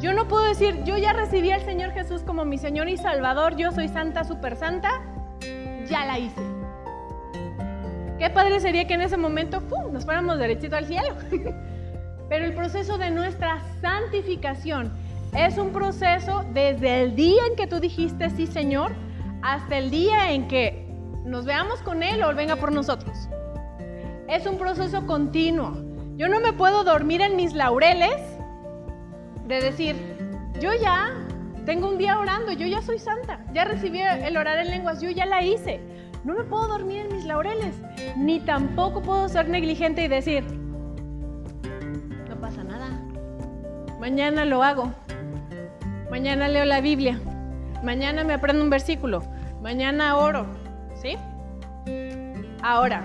[0.00, 3.56] Yo no puedo decir, yo ya recibí al Señor Jesús como mi Señor y Salvador,
[3.56, 5.00] yo soy santa, super santa,
[5.88, 6.42] ya la hice.
[8.18, 9.92] Qué padre sería que en ese momento ¡pum!
[9.92, 11.14] nos fuéramos derechito al cielo.
[12.28, 14.92] Pero el proceso de nuestra santificación
[15.34, 18.92] es un proceso desde el día en que tú dijiste sí, Señor,
[19.40, 20.87] hasta el día en que
[21.28, 23.28] nos veamos con Él o venga por nosotros.
[24.28, 25.76] Es un proceso continuo.
[26.16, 28.20] Yo no me puedo dormir en mis laureles
[29.46, 29.96] de decir,
[30.60, 31.14] yo ya
[31.64, 35.10] tengo un día orando, yo ya soy santa, ya recibí el orar en lenguas, yo
[35.10, 35.80] ya la hice.
[36.24, 37.76] No me puedo dormir en mis laureles,
[38.16, 40.44] ni tampoco puedo ser negligente y decir,
[42.28, 42.88] no pasa nada,
[44.00, 44.92] mañana lo hago,
[46.10, 47.20] mañana leo la Biblia,
[47.84, 49.22] mañana me aprendo un versículo,
[49.62, 50.46] mañana oro,
[51.00, 51.16] ¿sí?
[52.62, 53.04] Ahora,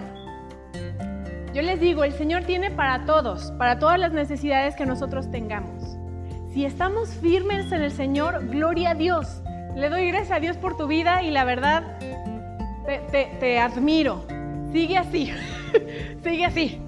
[1.53, 5.97] yo les digo, el Señor tiene para todos, para todas las necesidades que nosotros tengamos.
[6.51, 9.41] Si estamos firmes en el Señor, gloria a Dios.
[9.75, 11.97] Le doy gracias a Dios por tu vida y la verdad,
[13.11, 14.25] te, admiro.
[14.71, 15.31] Sigue así,
[16.23, 16.81] sigue así.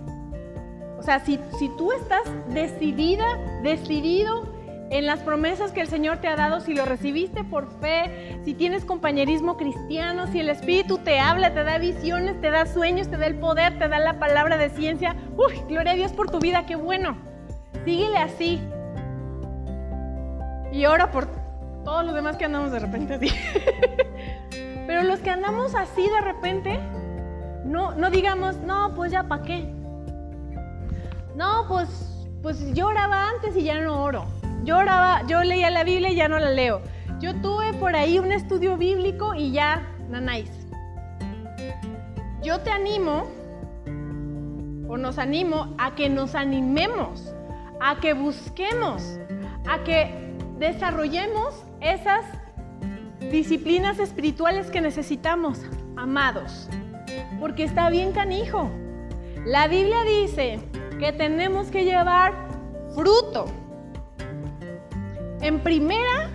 [0.98, 3.26] O sea, si, si tú estás decidida,
[3.62, 4.55] decidido
[4.90, 8.54] en las promesas que el Señor te ha dado, si lo recibiste por fe, si
[8.54, 13.18] tienes compañerismo cristiano, si el Espíritu te habla, te da visiones, te da sueños, te
[13.18, 15.16] da el poder, te da la palabra de ciencia.
[15.36, 17.18] Uy, gloria a Dios por tu vida, qué bueno.
[17.84, 18.62] Síguele así.
[20.72, 21.28] Y ora por
[21.84, 23.30] todos los demás que andamos de repente así.
[24.88, 26.80] Pero los que andamos así de repente,
[27.64, 29.74] no, no digamos, no, pues ya para qué.
[31.36, 34.26] No, pues, pues yo oraba antes y ya no oro.
[34.66, 36.82] Yo oraba, yo leía la Biblia y ya no la leo.
[37.20, 40.50] Yo tuve por ahí un estudio bíblico y ya, nanáis.
[42.42, 43.28] Yo te animo,
[44.88, 47.32] o nos animo, a que nos animemos,
[47.80, 49.20] a que busquemos,
[49.70, 52.26] a que desarrollemos esas
[53.20, 55.62] disciplinas espirituales que necesitamos,
[55.96, 56.70] amados.
[57.40, 58.72] Porque está bien canijo.
[59.46, 60.60] La Biblia dice
[61.00, 62.34] que tenemos que llevar
[62.96, 63.46] fruto.
[65.46, 66.32] En primera,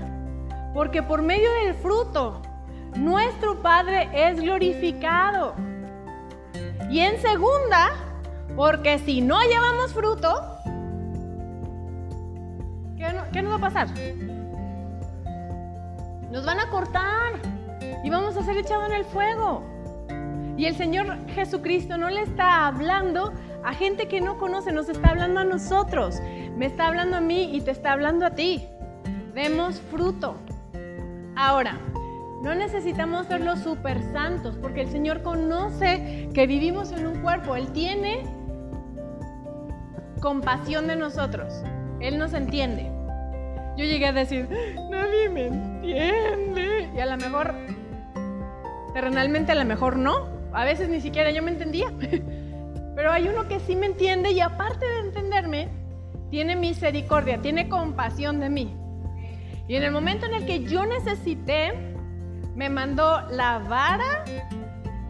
[0.72, 2.42] porque por medio del fruto
[2.94, 5.56] nuestro Padre es glorificado.
[6.88, 7.90] Y en segunda,
[8.54, 10.32] porque si no llevamos fruto,
[13.32, 13.88] ¿qué, nos va a pasar?
[16.30, 17.32] Nos van a cortar
[18.04, 19.64] y vamos a ser echados en el fuego.
[20.56, 23.32] Y el Señor Jesucristo no le está hablando
[23.64, 26.20] a gente que no conoce, nos está hablando a nosotros.
[26.56, 28.68] Me está hablando a mí y te está hablando a ti
[29.34, 30.36] demos fruto.
[31.36, 31.78] Ahora,
[32.42, 37.54] no necesitamos ser los super santos, porque el Señor conoce que vivimos en un cuerpo.
[37.54, 38.22] Él tiene
[40.20, 41.62] compasión de nosotros.
[42.00, 42.90] Él nos entiende.
[43.76, 44.48] Yo llegué a decir,
[44.90, 46.90] nadie me entiende.
[46.94, 47.54] Y a lo mejor,
[48.94, 50.28] terrenalmente a lo mejor no.
[50.52, 51.92] A veces ni siquiera yo me entendía.
[52.96, 55.68] Pero hay uno que sí me entiende y aparte de entenderme,
[56.30, 58.79] tiene misericordia, tiene compasión de mí.
[59.70, 61.94] Y en el momento en el que yo necesité,
[62.56, 64.24] me mandó la vara,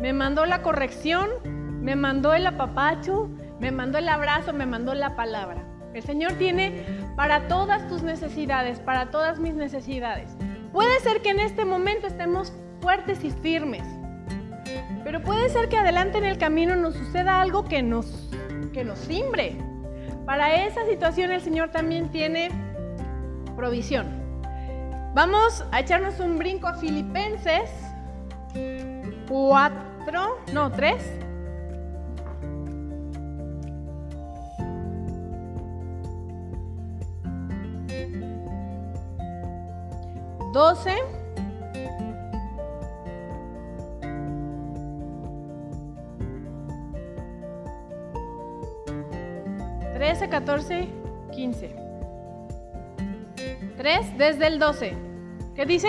[0.03, 1.31] me mandó la corrección,
[1.81, 5.65] me mandó el apapacho, me mandó el abrazo, me mandó la palabra.
[5.95, 6.85] El Señor tiene
[7.17, 10.37] para todas tus necesidades, para todas mis necesidades.
[10.75, 13.85] Puede ser que en este momento estemos fuertes y firmes,
[15.05, 18.29] pero puede ser que adelante en el camino nos suceda algo que nos,
[18.75, 19.57] que nos simbre.
[20.27, 22.51] Para esa situación el Señor también tiene
[23.57, 24.20] provisión.
[25.13, 27.69] Vamos a echarnos un brinco a Filipenses
[29.29, 31.21] 4, no, 3.
[40.53, 40.97] Doce.
[49.93, 50.89] Trece, catorce,
[51.33, 51.80] quince.
[53.81, 54.95] 3 desde el 12.
[55.57, 55.89] ¿Qué dice?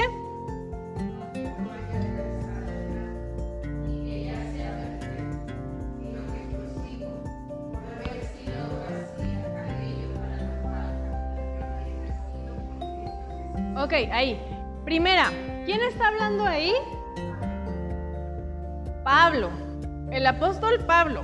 [13.76, 14.42] Ok, ahí.
[14.86, 15.30] Primera,
[15.66, 16.72] ¿quién está hablando ahí?
[19.04, 19.50] Pablo,
[20.12, 21.24] el apóstol Pablo,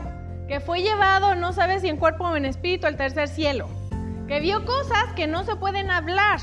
[0.49, 3.76] que fue llevado, no sabe si en cuerpo o en espíritu, al tercer cielo
[4.27, 6.39] que vio cosas que no se pueden hablar,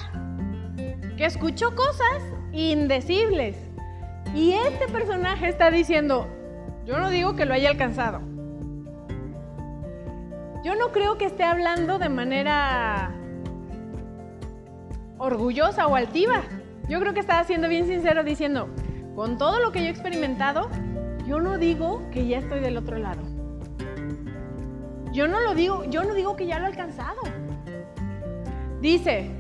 [1.17, 3.57] que escuchó cosas indecibles.
[4.35, 6.27] Y este personaje está diciendo,
[6.87, 8.21] yo no digo que lo haya alcanzado.
[10.65, 13.15] Yo no creo que esté hablando de manera
[15.19, 16.43] orgullosa o altiva.
[16.89, 18.69] Yo creo que estaba siendo bien sincero diciendo,
[19.15, 20.71] con todo lo que yo he experimentado,
[21.27, 23.21] yo no digo que ya estoy del otro lado.
[25.13, 27.21] Yo no lo digo, yo no digo que ya lo he alcanzado.
[28.85, 29.31] Dice,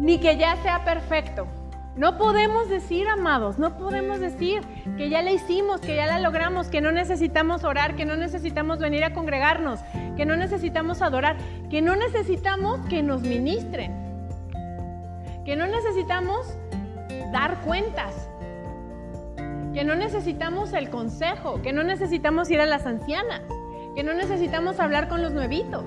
[0.00, 1.46] ni que ya sea perfecto.
[1.94, 4.62] No podemos decir, amados, no podemos decir
[4.96, 8.78] que ya la hicimos, que ya la logramos, que no necesitamos orar, que no necesitamos
[8.78, 9.80] venir a congregarnos,
[10.16, 11.36] que no necesitamos adorar,
[11.68, 13.92] que no necesitamos que nos ministren,
[15.44, 16.56] que no necesitamos
[17.30, 18.26] dar cuentas,
[19.74, 23.42] que no necesitamos el consejo, que no necesitamos ir a las ancianas,
[23.94, 25.84] que no necesitamos hablar con los nuevitos,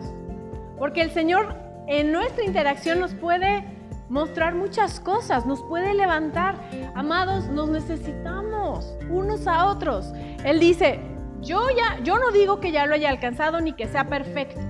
[0.78, 3.63] porque el Señor en nuestra interacción nos puede
[4.10, 6.56] mostrar muchas cosas, nos puede levantar.
[6.95, 10.12] Amados, nos necesitamos unos a otros.
[10.43, 11.00] Él dice,
[11.41, 14.62] yo ya yo no digo que ya lo haya alcanzado ni que sea perfecto,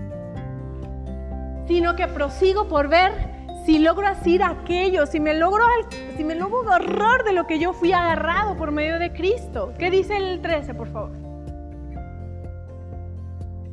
[1.68, 5.66] sino que prosigo por ver si logro asir aquello, si me logro
[6.16, 9.74] si me logro agarrar de lo que yo fui agarrado por medio de Cristo.
[9.80, 11.12] ¿Qué dice el 13, por favor?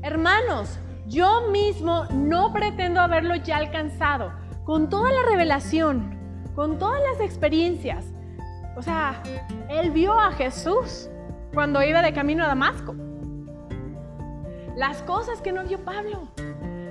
[0.03, 0.79] Hermanos,
[1.13, 4.33] yo mismo no pretendo haberlo ya alcanzado
[4.65, 6.19] con toda la revelación,
[6.55, 8.07] con todas las experiencias.
[8.77, 9.23] O sea,
[9.69, 11.11] él vio a Jesús
[11.53, 12.95] cuando iba de camino a Damasco.
[14.75, 16.29] Las cosas que no vio Pablo,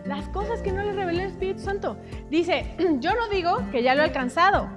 [0.06, 1.98] las cosas que no le reveló el Espíritu Santo.
[2.30, 4.70] Dice, yo no digo que ya lo he alcanzado,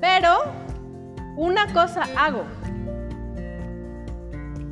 [0.00, 0.42] pero
[1.36, 2.42] una cosa hago.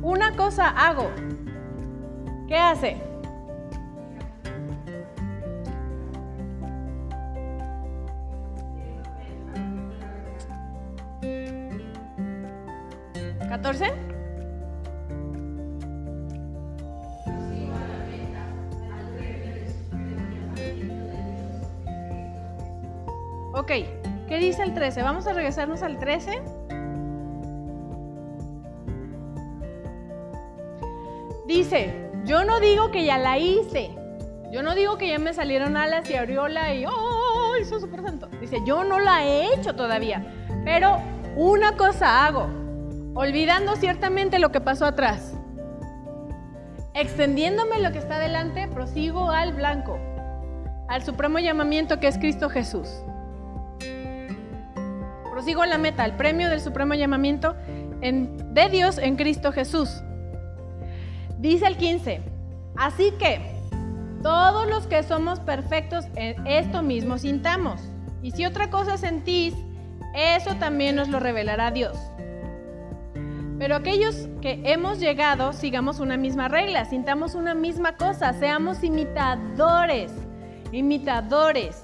[0.01, 1.09] Una cosa hago.
[2.49, 3.10] ¿Qué hace?
[13.71, 13.93] 14.
[23.53, 23.71] Ok,
[24.27, 25.03] ¿qué dice el 13?
[25.03, 26.41] Vamos a regresarnos al 13.
[31.47, 33.91] Dice, yo no digo que ya la hice.
[34.51, 37.55] Yo no digo que ya me salieron alas y aureola y ¡oh!
[37.61, 38.27] Hizo súper santo.
[38.41, 40.25] Dice, yo no la he hecho todavía.
[40.65, 40.97] Pero
[41.37, 42.60] una cosa hago
[43.13, 45.33] olvidando ciertamente lo que pasó atrás.
[46.93, 49.97] Extendiéndome lo que está delante, prosigo al blanco,
[50.89, 52.89] al supremo llamamiento que es Cristo Jesús.
[55.31, 57.55] Prosigo la meta, al premio del supremo llamamiento
[58.01, 60.03] de Dios en Cristo Jesús.
[61.39, 62.21] Dice el 15,
[62.75, 63.41] así que
[64.21, 67.81] todos los que somos perfectos en esto mismo sintamos.
[68.21, 69.55] Y si otra cosa sentís,
[70.13, 71.97] eso también nos lo revelará Dios.
[73.61, 80.11] Pero aquellos que hemos llegado, sigamos una misma regla, sintamos una misma cosa, seamos imitadores,
[80.71, 81.83] imitadores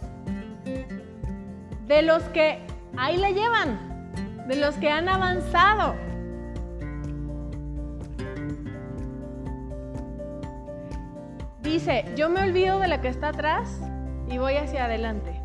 [1.86, 2.58] de los que
[2.98, 4.10] ahí la llevan,
[4.48, 5.94] de los que han avanzado.
[11.62, 13.70] Dice, yo me olvido de la que está atrás
[14.28, 15.40] y voy hacia adelante.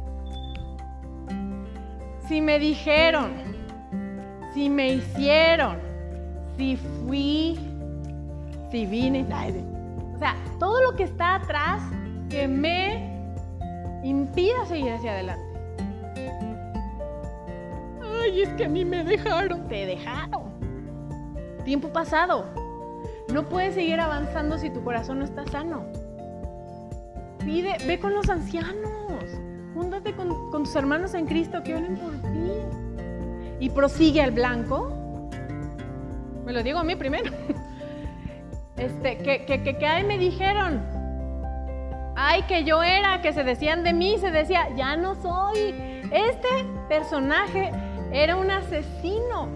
[2.26, 3.34] Si me dijeron,
[4.54, 5.91] si me hicieron,
[6.56, 7.58] si fui,
[8.70, 9.26] si vine.
[10.14, 11.82] O sea, todo lo que está atrás
[12.28, 13.12] que me
[14.02, 15.44] impida seguir hacia adelante.
[18.22, 19.68] Ay, es que a mí me dejaron.
[19.68, 20.42] Te dejaron.
[21.64, 22.46] Tiempo pasado.
[23.32, 25.84] No puedes seguir avanzando si tu corazón no está sano.
[27.44, 29.24] Pide, ve con los ancianos.
[29.74, 32.52] Júntate con, tus hermanos en Cristo que oren por ti.
[33.60, 35.01] Y prosigue al blanco
[36.44, 37.30] me lo digo a mí primero.
[38.76, 40.82] Este, que, que, que, que me dijeron,
[42.16, 45.74] ay, que yo era, que se decían de mí, se decía, ya no soy.
[46.10, 46.48] Este
[46.88, 47.70] personaje
[48.12, 49.48] era un asesino.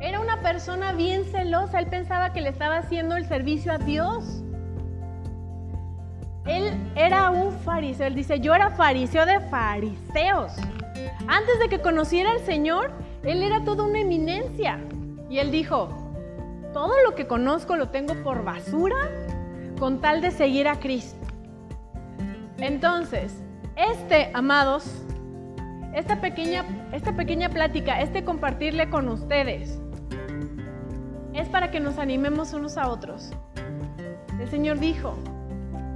[0.00, 1.78] Era una persona bien celosa.
[1.78, 4.42] Él pensaba que le estaba haciendo el servicio a Dios.
[6.44, 8.06] Él era un fariseo.
[8.06, 10.52] Él dice, yo era fariseo de fariseos.
[11.26, 12.92] Antes de que conociera al Señor,
[13.26, 14.80] él era toda una eminencia.
[15.28, 15.88] Y él dijo,
[16.72, 18.96] todo lo que conozco lo tengo por basura
[19.78, 21.26] con tal de seguir a Cristo.
[22.58, 23.42] Entonces,
[23.74, 25.02] este, amados,
[25.94, 29.80] esta pequeña, esta pequeña plática, este compartirle con ustedes,
[31.34, 33.32] es para que nos animemos unos a otros.
[34.38, 35.14] El Señor dijo,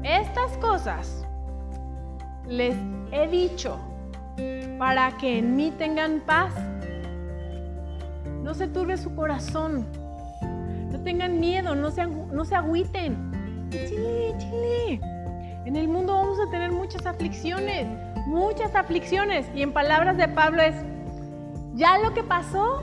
[0.03, 1.25] estas cosas
[2.47, 2.75] les
[3.13, 3.79] he dicho
[4.79, 6.53] para que en mí tengan paz
[8.51, 9.87] no se turbe su corazón.
[10.91, 13.31] No tengan miedo, no se, no agüiten.
[13.71, 15.01] Chile, chile.
[15.67, 17.87] En el mundo vamos a tener muchas aflicciones,
[18.27, 19.47] muchas aflicciones.
[19.55, 20.75] Y en palabras de Pablo es,
[21.75, 22.83] ya lo que pasó,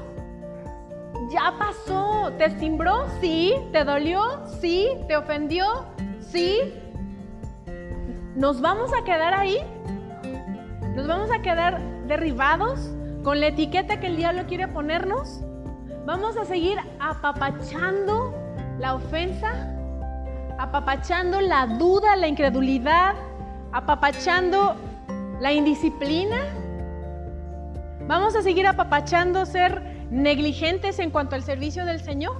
[1.29, 2.31] ya pasó.
[2.37, 3.05] ¿Te cimbró?
[3.19, 3.53] Sí.
[3.73, 4.23] ¿Te dolió?
[4.61, 4.87] Sí.
[5.09, 5.65] ¿Te ofendió?
[6.21, 6.59] Sí.
[8.37, 9.57] ¿Nos vamos a quedar ahí?
[10.95, 12.89] ¿Nos vamos a quedar derribados
[13.25, 15.41] con la etiqueta que el diablo quiere ponernos?
[16.07, 18.33] ¿Vamos a seguir apapachando
[18.79, 19.51] la ofensa?
[20.57, 23.13] ¿Apapachando la duda, la incredulidad?
[23.73, 24.77] ¿Apapachando
[25.41, 26.37] la indisciplina?
[28.07, 32.37] ¿Vamos a seguir apapachando ser negligentes en cuanto al servicio del Señor?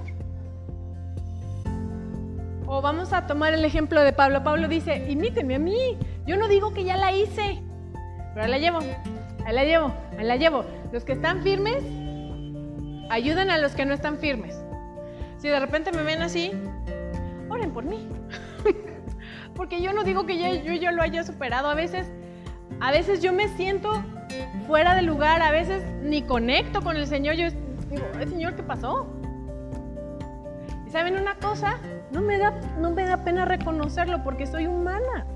[2.66, 4.42] O vamos a tomar el ejemplo de Pablo.
[4.42, 5.98] Pablo dice, imíteme a mí.
[6.26, 7.62] Yo no digo que ya la hice,
[8.32, 8.78] pero ahí la llevo,
[9.44, 10.64] ahí la llevo, ahí la llevo.
[10.90, 11.84] Los que están firmes,
[13.10, 14.58] ayuden a los que no están firmes.
[15.38, 16.52] Si de repente me ven así,
[17.48, 18.08] oren por mí.
[19.54, 21.68] Porque yo no digo que yo lo haya superado.
[21.68, 22.10] A veces,
[22.80, 24.02] a veces yo me siento
[24.66, 27.34] fuera de lugar, a veces ni conecto con el Señor.
[27.36, 27.50] Yo
[27.90, 29.06] digo, Señor, ¿qué pasó?
[30.86, 31.78] Y saben una cosa,
[32.12, 35.26] no me da, no me da pena reconocerlo porque soy humana.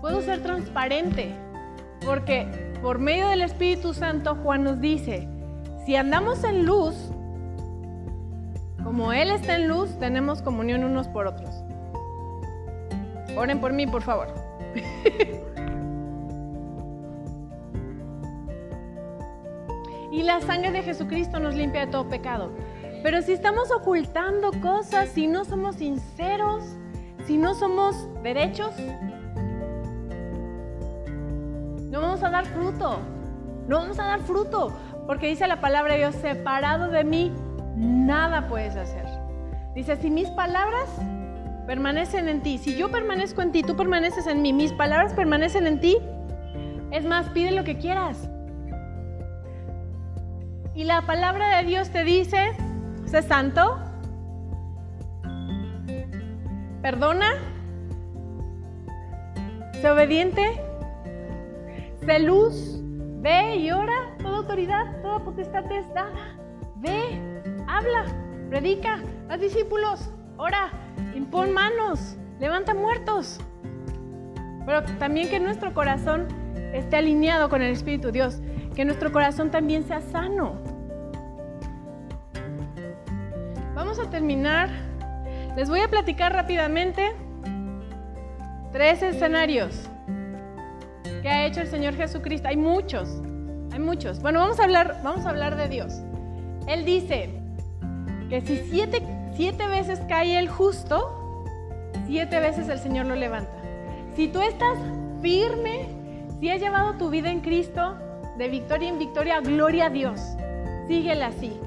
[0.00, 1.34] Puedo ser transparente
[2.04, 5.28] porque por medio del Espíritu Santo Juan nos dice,
[5.84, 6.94] si andamos en luz,
[8.84, 11.54] como Él está en luz, tenemos comunión unos por otros.
[13.36, 14.28] Oren por mí, por favor.
[20.12, 22.50] y la sangre de Jesucristo nos limpia de todo pecado.
[23.02, 26.64] Pero si estamos ocultando cosas, si no somos sinceros,
[27.26, 28.74] si no somos derechos,
[31.98, 33.00] no vamos a dar fruto.
[33.66, 34.72] No vamos a dar fruto.
[35.06, 37.32] Porque dice la palabra de Dios, separado de mí,
[37.76, 39.04] nada puedes hacer.
[39.74, 40.88] Dice, si mis palabras
[41.66, 45.66] permanecen en ti, si yo permanezco en ti, tú permaneces en mí, mis palabras permanecen
[45.66, 45.98] en ti,
[46.90, 48.28] es más, pide lo que quieras.
[50.74, 52.52] Y la palabra de Dios te dice,
[53.06, 53.78] sé santo,
[56.80, 57.32] perdona,
[59.80, 60.67] sé obediente,
[62.08, 62.80] sé luz,
[63.20, 66.38] ve y ora, toda autoridad, toda potestad te es dada.
[66.76, 67.20] Ve,
[67.66, 68.04] habla,
[68.48, 70.70] predica, haz discípulos, ora,
[71.14, 73.38] impon manos, levanta muertos.
[74.64, 76.28] Pero también que nuestro corazón
[76.72, 78.40] esté alineado con el Espíritu Dios,
[78.74, 80.54] que nuestro corazón también sea sano.
[83.74, 84.70] Vamos a terminar.
[85.56, 87.12] Les voy a platicar rápidamente
[88.72, 89.90] tres escenarios
[91.20, 92.48] que ha hecho el Señor Jesucristo.
[92.48, 93.08] Hay muchos,
[93.72, 94.20] hay muchos.
[94.20, 96.00] Bueno, vamos a hablar, vamos a hablar de Dios.
[96.66, 97.30] Él dice
[98.28, 99.02] que si siete,
[99.34, 101.44] siete veces cae el justo,
[102.06, 103.50] siete veces el Señor lo levanta.
[104.14, 104.76] Si tú estás
[105.22, 105.86] firme,
[106.40, 107.96] si has llevado tu vida en Cristo,
[108.36, 110.20] de victoria en victoria, gloria a Dios.
[110.86, 111.58] Síguele así,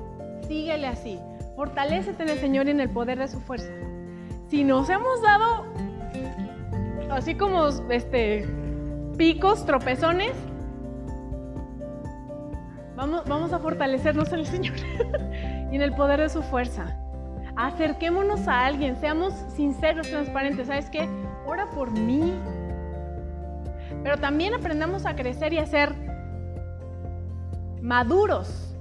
[0.47, 1.19] síguele así.
[1.55, 3.71] Fortalécete en el Señor y en el poder de su fuerza.
[4.49, 5.65] Si nos hemos dado,
[7.09, 8.47] así como este,
[9.21, 10.33] picos, tropezones,
[12.95, 14.73] vamos, vamos a fortalecernos en el Señor
[15.71, 16.97] y en el poder de su fuerza.
[17.55, 20.65] Acerquémonos a alguien, seamos sinceros, transparentes.
[20.65, 21.07] ¿Sabes qué?
[21.45, 22.33] Ora por mí.
[24.01, 25.93] Pero también aprendamos a crecer y a ser
[27.79, 28.75] maduros,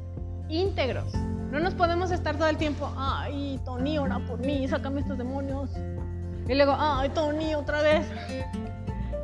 [0.49, 1.13] íntegros.
[1.51, 5.71] No nos podemos estar todo el tiempo, ay, Tony, ora por mí, sácame estos demonios.
[6.49, 8.07] Y luego, ay, Tony, otra vez.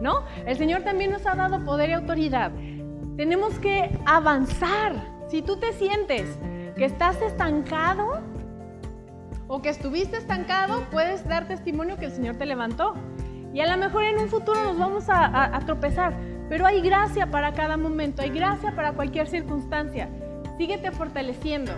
[0.01, 0.25] ¿No?
[0.45, 2.53] El Señor también nos ha dado poder y autoridad.
[3.17, 4.95] Tenemos que avanzar.
[5.29, 6.39] Si tú te sientes
[6.77, 8.21] que estás estancado
[9.49, 12.95] o que estuviste estancado, puedes dar testimonio que el Señor te levantó.
[13.55, 16.15] Y a lo mejor en un futuro nos vamos a, a tropezar,
[16.49, 20.11] pero hay gracia para cada momento, hay gracia para cualquier circunstancia.
[20.59, 21.73] Síguete fortaleciendo.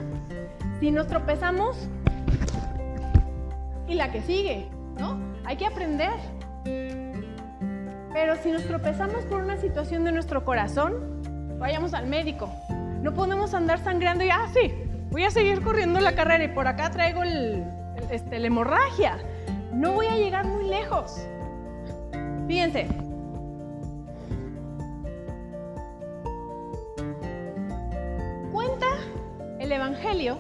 [0.81, 1.89] Si nos tropezamos,
[3.89, 5.19] y la que sigue, ¿no?
[5.45, 6.13] Hay que aprender.
[8.13, 11.23] Pero si nos tropezamos por una situación de nuestro corazón,
[11.59, 12.51] vayamos al médico.
[13.03, 14.73] No podemos andar sangrando y, ah, sí,
[15.11, 17.65] voy a seguir corriendo la carrera y por acá traigo el,
[18.11, 19.19] este, la hemorragia.
[19.73, 21.21] No voy a llegar muy lejos.
[22.47, 22.89] Fíjense,
[28.53, 28.87] cuenta
[29.59, 30.39] el Evangelio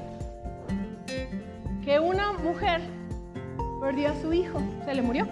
[1.84, 2.80] que una mujer
[3.80, 5.26] perdió a su hijo, se le murió.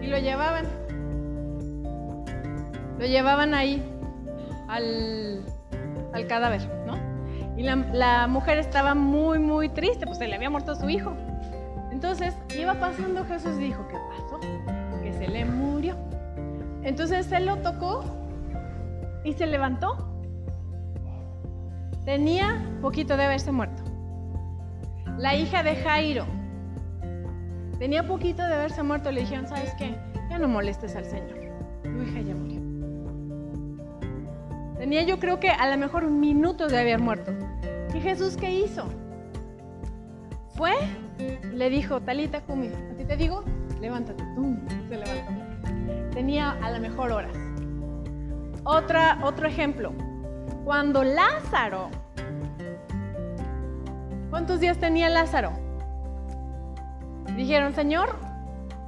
[0.00, 0.83] Y lo llevaban.
[2.98, 3.82] Lo llevaban ahí
[4.68, 5.44] al,
[6.28, 6.96] cadáver, ¿no?
[7.56, 11.14] Y la, la, mujer estaba muy, muy triste, pues se le había muerto su hijo.
[11.90, 14.40] Entonces iba pasando Jesús y dijo, ¿qué pasó?
[15.02, 15.96] Que se le murió.
[16.82, 18.04] Entonces él lo tocó
[19.24, 20.10] y se levantó.
[22.04, 23.82] Tenía poquito de haberse muerto.
[25.16, 26.26] La hija de Jairo
[27.78, 29.10] tenía poquito de haberse muerto.
[29.10, 29.96] Le dijeron, ¿sabes qué?
[30.28, 31.38] Ya no molestes al Señor.
[31.82, 32.43] Tu hija ya.
[34.94, 37.32] Tenía yo creo que a lo mejor minutos de haber muerto.
[37.92, 38.84] ¿Y Jesús qué hizo?
[40.54, 40.70] Fue,
[41.52, 43.42] le dijo, Talita Kumi, a ti te digo,
[43.80, 44.22] levántate.
[44.88, 46.12] Se levantó.
[46.14, 47.36] Tenía a lo mejor horas.
[48.62, 49.92] Otra, otro ejemplo.
[50.64, 51.90] Cuando Lázaro,
[54.30, 55.54] ¿cuántos días tenía Lázaro?
[57.34, 58.14] Dijeron, Señor,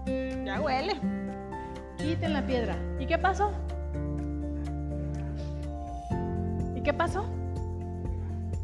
[0.07, 1.01] ya huele,
[1.97, 2.77] quiten la piedra.
[3.01, 3.51] ¿Y qué pasó?
[6.87, 7.27] Qué pasó?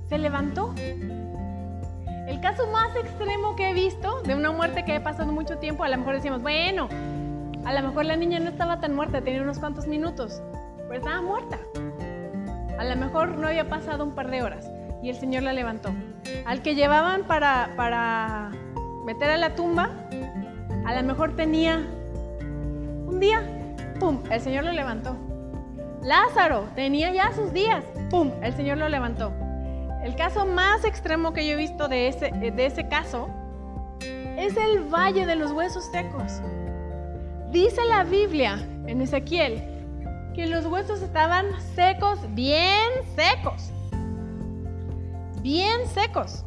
[0.09, 0.73] Se levantó.
[0.79, 5.83] El caso más extremo que he visto de una muerte que he pasado mucho tiempo,
[5.83, 6.89] a lo mejor decíamos, bueno,
[7.65, 10.41] a lo mejor la niña no estaba tan muerta, tenía unos cuantos minutos,
[10.87, 11.59] pero estaba muerta.
[12.79, 14.71] A lo mejor no había pasado un par de horas
[15.03, 15.91] y el Señor la levantó.
[16.47, 18.53] Al que llevaban para, para
[19.05, 19.91] meter a la tumba,
[20.87, 21.85] a lo mejor tenía
[23.05, 23.43] un día,
[23.99, 24.23] ¡pum!
[24.31, 25.17] El Señor lo levantó.
[26.03, 28.33] Lázaro tenía ya sus días, ¡pum!
[28.43, 29.33] El Señor lo levantó.
[30.03, 33.29] El caso más extremo que yo he visto de ese, de ese caso
[34.37, 36.41] es el valle de los huesos secos.
[37.53, 39.63] Dice la Biblia en Ezequiel
[40.35, 41.47] que los huesos estaban
[41.77, 43.71] secos, bien secos.
[45.41, 46.45] Bien secos.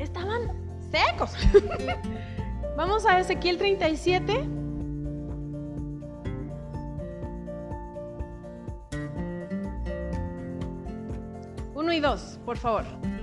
[0.00, 0.50] Estaban
[0.90, 1.34] secos.
[2.76, 4.63] Vamos a Ezequiel 37.
[12.04, 13.13] Dos, por favor.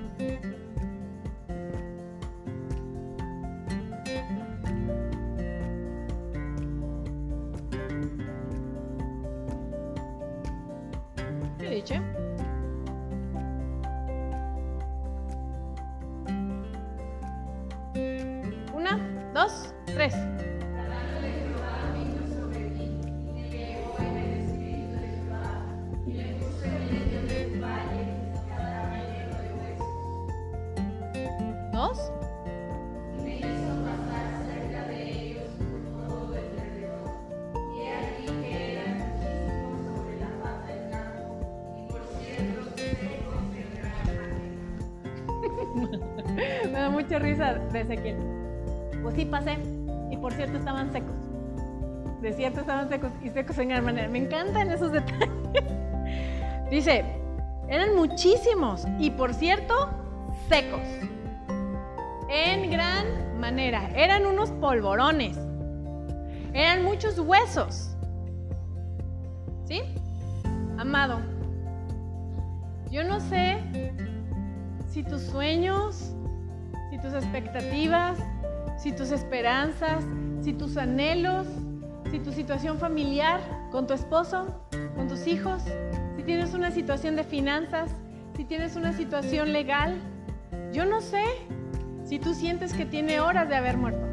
[52.62, 54.08] De estaban secos y secos en gran manera.
[54.08, 55.30] Me encantan esos detalles.
[56.70, 57.04] Dice,
[57.68, 59.90] eran muchísimos y por cierto,
[60.48, 60.82] secos.
[62.30, 63.90] En gran manera.
[63.96, 65.38] Eran unos polvorones.
[66.54, 67.96] Eran muchos huesos.
[69.66, 69.82] ¿Sí?
[70.78, 71.20] Amado,
[72.92, 73.58] yo no sé
[74.88, 76.14] si tus sueños,
[76.92, 78.20] si tus expectativas,
[78.78, 80.04] si tus esperanzas,
[80.42, 81.48] si tus anhelos,
[82.12, 83.40] si tu situación familiar
[83.72, 84.46] con tu esposo,
[84.98, 85.64] con tus hijos,
[86.18, 87.90] si tienes una situación de finanzas,
[88.36, 89.98] si tienes una situación legal,
[90.74, 91.24] yo no sé
[92.04, 94.06] si tú sientes que tiene horas de haber muerto.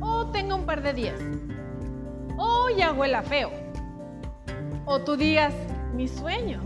[0.00, 1.20] O tenga un par de días.
[2.38, 3.50] O ya huela feo.
[4.84, 5.52] O tú digas,
[5.92, 6.62] mis sueños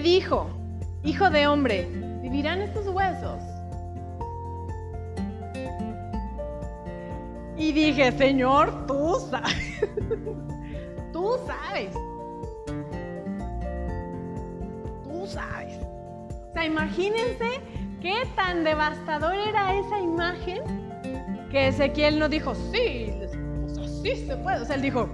[0.00, 0.48] Dijo,
[1.02, 1.88] hijo de hombre,
[2.22, 3.42] ¿vivirán estos huesos?
[7.56, 9.80] Y dije, Señor, tú sabes.
[11.12, 11.92] tú sabes.
[15.02, 15.78] Tú sabes.
[16.48, 17.60] O sea, imagínense
[18.00, 20.62] qué tan devastador era esa imagen
[21.50, 23.12] que Ezequiel no dijo, sí,
[23.64, 24.60] o sea, sí se puede.
[24.60, 25.08] O sea, él dijo,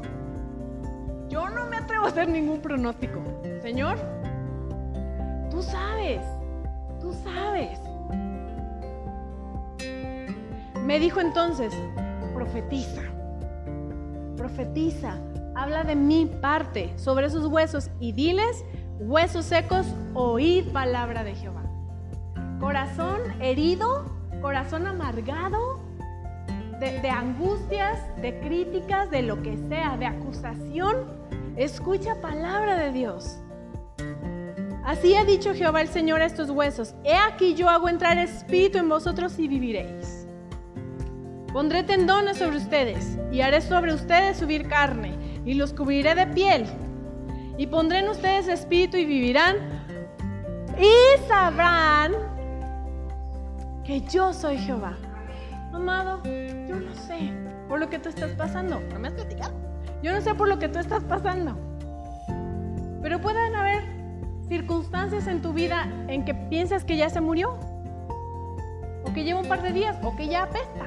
[1.28, 3.22] yo no me atrevo a hacer ningún pronóstico.
[3.62, 3.96] Señor,
[5.54, 6.20] tú sabes,
[7.00, 7.78] tú sabes.
[10.84, 11.72] Me dijo entonces,
[12.34, 13.02] profetiza,
[14.36, 15.16] profetiza,
[15.54, 18.64] habla de mi parte sobre esos huesos y diles,
[18.98, 21.62] huesos secos, oíd palabra de Jehová.
[22.58, 24.06] Corazón herido,
[24.42, 25.78] corazón amargado,
[26.80, 30.96] de, de, angustias, de críticas, de lo que sea, de acusación,
[31.56, 33.38] escucha palabra de Dios.
[34.84, 38.76] Así ha dicho Jehová el Señor a estos huesos, he aquí yo hago entrar espíritu
[38.76, 40.28] en vosotros y viviréis.
[41.54, 45.16] Pondré tendones sobre ustedes y haré sobre ustedes subir carne
[45.46, 46.66] y los cubriré de piel
[47.56, 49.56] y pondré en ustedes espíritu y vivirán
[50.78, 52.12] y sabrán
[53.84, 54.98] que yo soy Jehová.
[55.72, 57.32] Amado, yo no sé
[57.68, 58.80] por lo que tú estás pasando.
[58.92, 59.54] ¿No me has platicado?
[60.02, 61.56] Yo no sé por lo que tú estás pasando.
[63.00, 63.93] Pero pueden haber
[64.48, 67.58] circunstancias en tu vida en que piensas que ya se murió.
[69.04, 69.96] O que lleva un par de días.
[70.02, 70.86] O que ya apesta.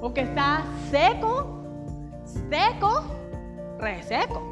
[0.00, 1.60] O que está seco.
[2.24, 3.04] Seco.
[3.78, 4.42] Reseco.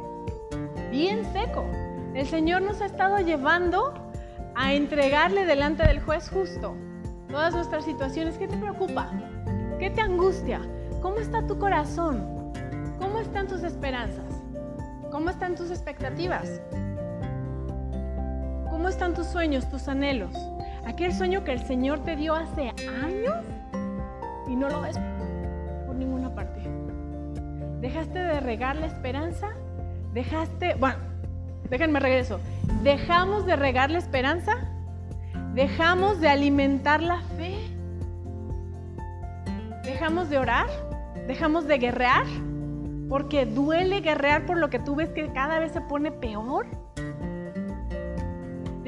[0.91, 1.65] Bien seco.
[2.13, 3.93] El Señor nos ha estado llevando
[4.55, 6.75] a entregarle delante del juez justo
[7.29, 8.37] todas nuestras situaciones.
[8.37, 9.11] ¿Qué te preocupa?
[9.79, 10.61] ¿Qué te angustia?
[11.01, 12.51] ¿Cómo está tu corazón?
[12.97, 14.41] ¿Cómo están tus esperanzas?
[15.11, 16.61] ¿Cómo están tus expectativas?
[18.79, 20.31] ¿Cómo están tus sueños, tus anhelos?
[20.85, 22.69] Aquel sueño que el Señor te dio hace
[23.03, 23.35] años
[24.47, 24.97] y no lo ves
[25.85, 26.61] por ninguna parte.
[27.81, 29.49] ¿Dejaste de regar la esperanza?
[30.13, 30.95] ¿Dejaste, bueno,
[31.69, 32.39] déjenme regreso,
[32.81, 34.53] ¿dejamos de regar la esperanza?
[35.53, 37.57] ¿Dejamos de alimentar la fe?
[39.83, 40.67] ¿Dejamos de orar?
[41.27, 42.25] ¿Dejamos de guerrear?
[43.09, 46.65] Porque duele guerrear por lo que tú ves que cada vez se pone peor.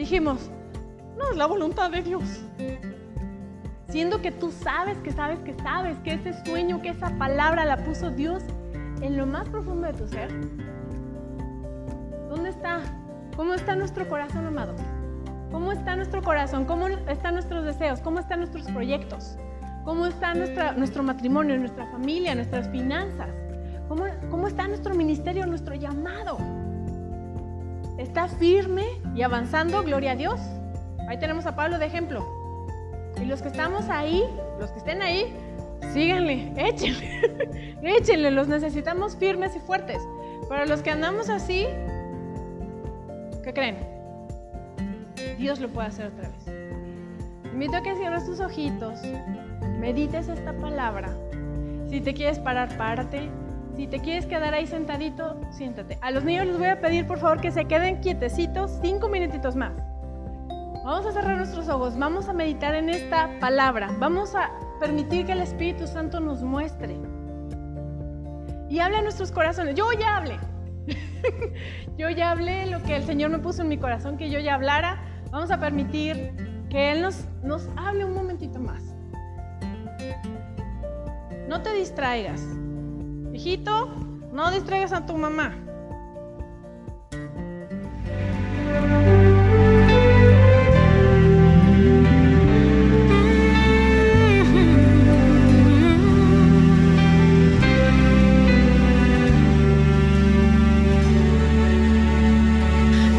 [0.01, 0.49] Dijimos,
[1.15, 2.23] no es la voluntad de Dios.
[3.87, 7.77] Siendo que tú sabes, que sabes, que sabes, que ese sueño, que esa palabra la
[7.77, 8.41] puso Dios
[9.01, 10.31] en lo más profundo de tu ser.
[12.29, 12.79] ¿Dónde está?
[13.35, 14.73] ¿Cómo está nuestro corazón, amado?
[15.51, 16.65] ¿Cómo está nuestro corazón?
[16.65, 17.99] ¿Cómo están nuestros deseos?
[17.99, 19.37] ¿Cómo están nuestros proyectos?
[19.85, 23.29] ¿Cómo está nuestra, nuestro matrimonio, nuestra familia, nuestras finanzas?
[23.87, 26.39] ¿Cómo, ¿Cómo está nuestro ministerio, nuestro llamado?
[28.01, 28.83] ¿Está firme
[29.13, 29.83] y avanzando?
[29.83, 30.39] Gloria a Dios.
[31.07, 32.25] Ahí tenemos a Pablo de ejemplo.
[33.21, 34.23] Y los que estamos ahí,
[34.59, 35.31] los que estén ahí,
[35.93, 40.01] síganle, échenle, échenle, los necesitamos firmes y fuertes.
[40.49, 41.67] Para los que andamos así,
[43.43, 43.77] ¿qué creen?
[45.37, 46.55] Dios lo puede hacer otra vez.
[47.53, 48.99] invito a que cierres tus ojitos,
[49.79, 51.15] medites esta palabra.
[51.87, 53.29] Si te quieres parar, párate.
[53.81, 55.97] Si te quieres quedar ahí sentadito, siéntate.
[56.01, 59.55] A los niños les voy a pedir por favor que se queden quietecitos cinco minutitos
[59.55, 59.73] más.
[60.85, 65.31] Vamos a cerrar nuestros ojos, vamos a meditar en esta palabra, vamos a permitir que
[65.31, 66.95] el Espíritu Santo nos muestre.
[68.69, 69.73] Y hable a nuestros corazones.
[69.73, 70.37] Yo ya hablé.
[71.97, 74.53] yo ya hablé lo que el Señor me puso en mi corazón, que yo ya
[74.53, 75.01] hablara.
[75.31, 78.83] Vamos a permitir que Él nos, nos hable un momentito más.
[81.47, 82.60] No te distraigas.
[83.43, 83.87] Hijito,
[84.31, 85.55] no distraigas a tu mamá.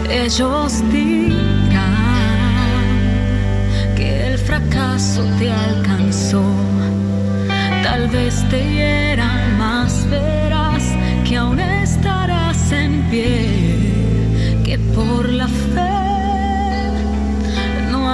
[0.09, 1.73] Ellos dirán
[3.97, 6.45] que el fracaso te alcanzó.
[7.83, 9.02] Tal vez te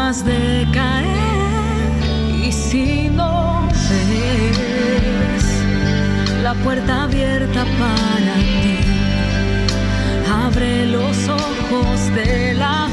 [0.08, 2.46] has de caer.
[2.46, 3.68] Y si no
[4.08, 5.46] ves
[6.42, 8.78] la puerta abierta para ti,
[10.44, 12.87] abre los ojos de la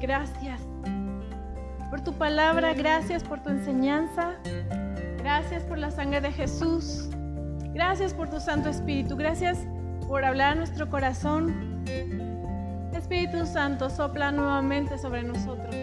[0.00, 0.60] Gracias
[1.90, 4.34] por tu palabra, gracias por tu enseñanza,
[5.18, 7.08] gracias por la sangre de Jesús,
[7.72, 9.58] gracias por tu Santo Espíritu, gracias
[10.06, 11.84] por hablar a nuestro corazón.
[12.92, 15.74] Espíritu Santo, sopla nuevamente sobre nosotros.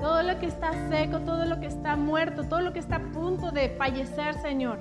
[0.00, 3.12] Todo lo que está seco, todo lo que está muerto, todo lo que está a
[3.12, 4.80] punto de fallecer, Señor.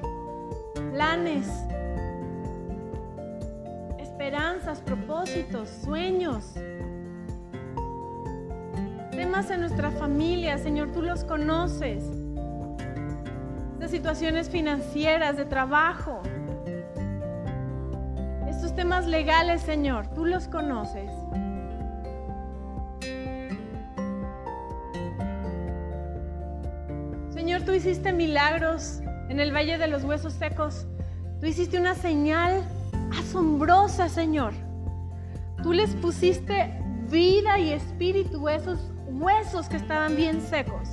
[0.92, 1.48] Planes,
[4.00, 6.54] esperanzas, propósitos, sueños.
[9.18, 12.04] Temas en nuestra familia, Señor, tú los conoces.
[13.80, 16.22] De situaciones financieras, de trabajo.
[18.48, 21.10] Estos temas legales, Señor, tú los conoces.
[27.32, 30.86] Señor, tú hiciste milagros en el Valle de los Huesos Secos.
[31.40, 32.62] Tú hiciste una señal
[33.20, 34.54] asombrosa, Señor.
[35.64, 36.72] Tú les pusiste
[37.10, 40.90] vida y espíritu a esos huesos que estaban bien secos.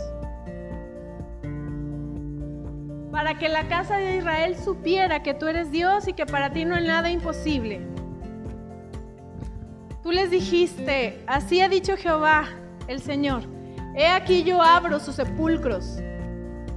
[3.11, 6.64] Para que la casa de Israel supiera que tú eres Dios y que para ti
[6.64, 7.87] no hay nada imposible.
[10.03, 12.45] Tú les dijiste, así ha dicho Jehová,
[12.89, 13.43] el Señor,
[13.95, 15.99] he aquí yo abro sus sepulcros,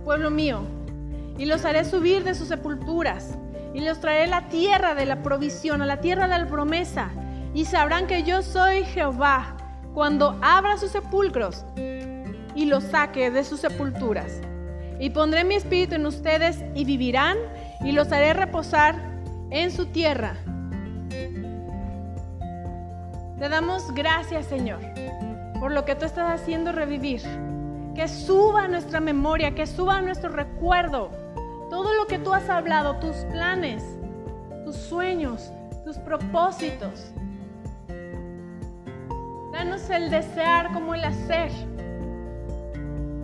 [0.05, 0.61] pueblo mío,
[1.37, 3.37] y los haré subir de sus sepulturas
[3.73, 7.09] y los traeré a la tierra de la provisión, a la tierra de la promesa,
[7.53, 9.56] y sabrán que yo soy Jehová
[9.97, 11.65] cuando abra sus sepulcros
[12.53, 14.41] y los saque de sus sepulturas.
[14.99, 17.35] Y pondré mi espíritu en ustedes y vivirán
[17.83, 18.93] y los haré reposar
[19.49, 20.35] en su tierra.
[23.39, 24.81] Te damos gracias, Señor,
[25.59, 27.23] por lo que tú estás haciendo revivir.
[27.95, 31.09] Que suba nuestra memoria, que suba nuestro recuerdo
[31.71, 33.83] todo lo que tú has hablado, tus planes,
[34.63, 35.51] tus sueños,
[35.83, 37.13] tus propósitos.
[39.67, 41.51] El desear como el hacer,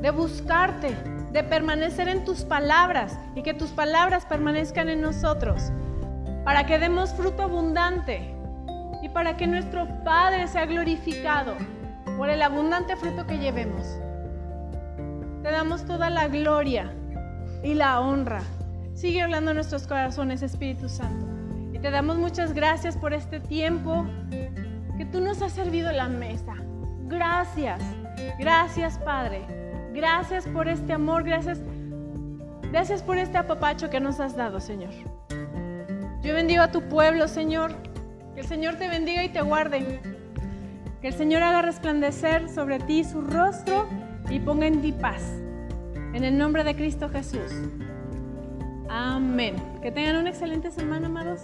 [0.01, 0.95] de buscarte,
[1.31, 5.71] de permanecer en tus palabras y que tus palabras permanezcan en nosotros,
[6.43, 8.33] para que demos fruto abundante
[9.01, 11.53] y para que nuestro Padre sea glorificado
[12.17, 13.97] por el abundante fruto que llevemos.
[15.43, 16.93] Te damos toda la gloria
[17.63, 18.41] y la honra.
[18.95, 21.25] Sigue hablando nuestros corazones, Espíritu Santo.
[21.73, 24.05] Y te damos muchas gracias por este tiempo
[24.97, 26.55] que tú nos has servido la mesa.
[27.07, 27.81] Gracias,
[28.39, 29.41] gracias Padre.
[29.93, 31.59] Gracias por este amor, gracias,
[32.71, 34.89] gracias por este apapacho que nos has dado, Señor.
[36.23, 37.75] Yo bendigo a tu pueblo, Señor.
[38.33, 39.99] Que el Señor te bendiga y te guarde.
[41.01, 43.87] Que el Señor haga resplandecer sobre ti su rostro
[44.29, 45.21] y ponga en ti paz.
[46.13, 47.51] En el nombre de Cristo Jesús.
[48.89, 49.55] Amén.
[49.81, 51.41] Que tengan una excelente semana, amados.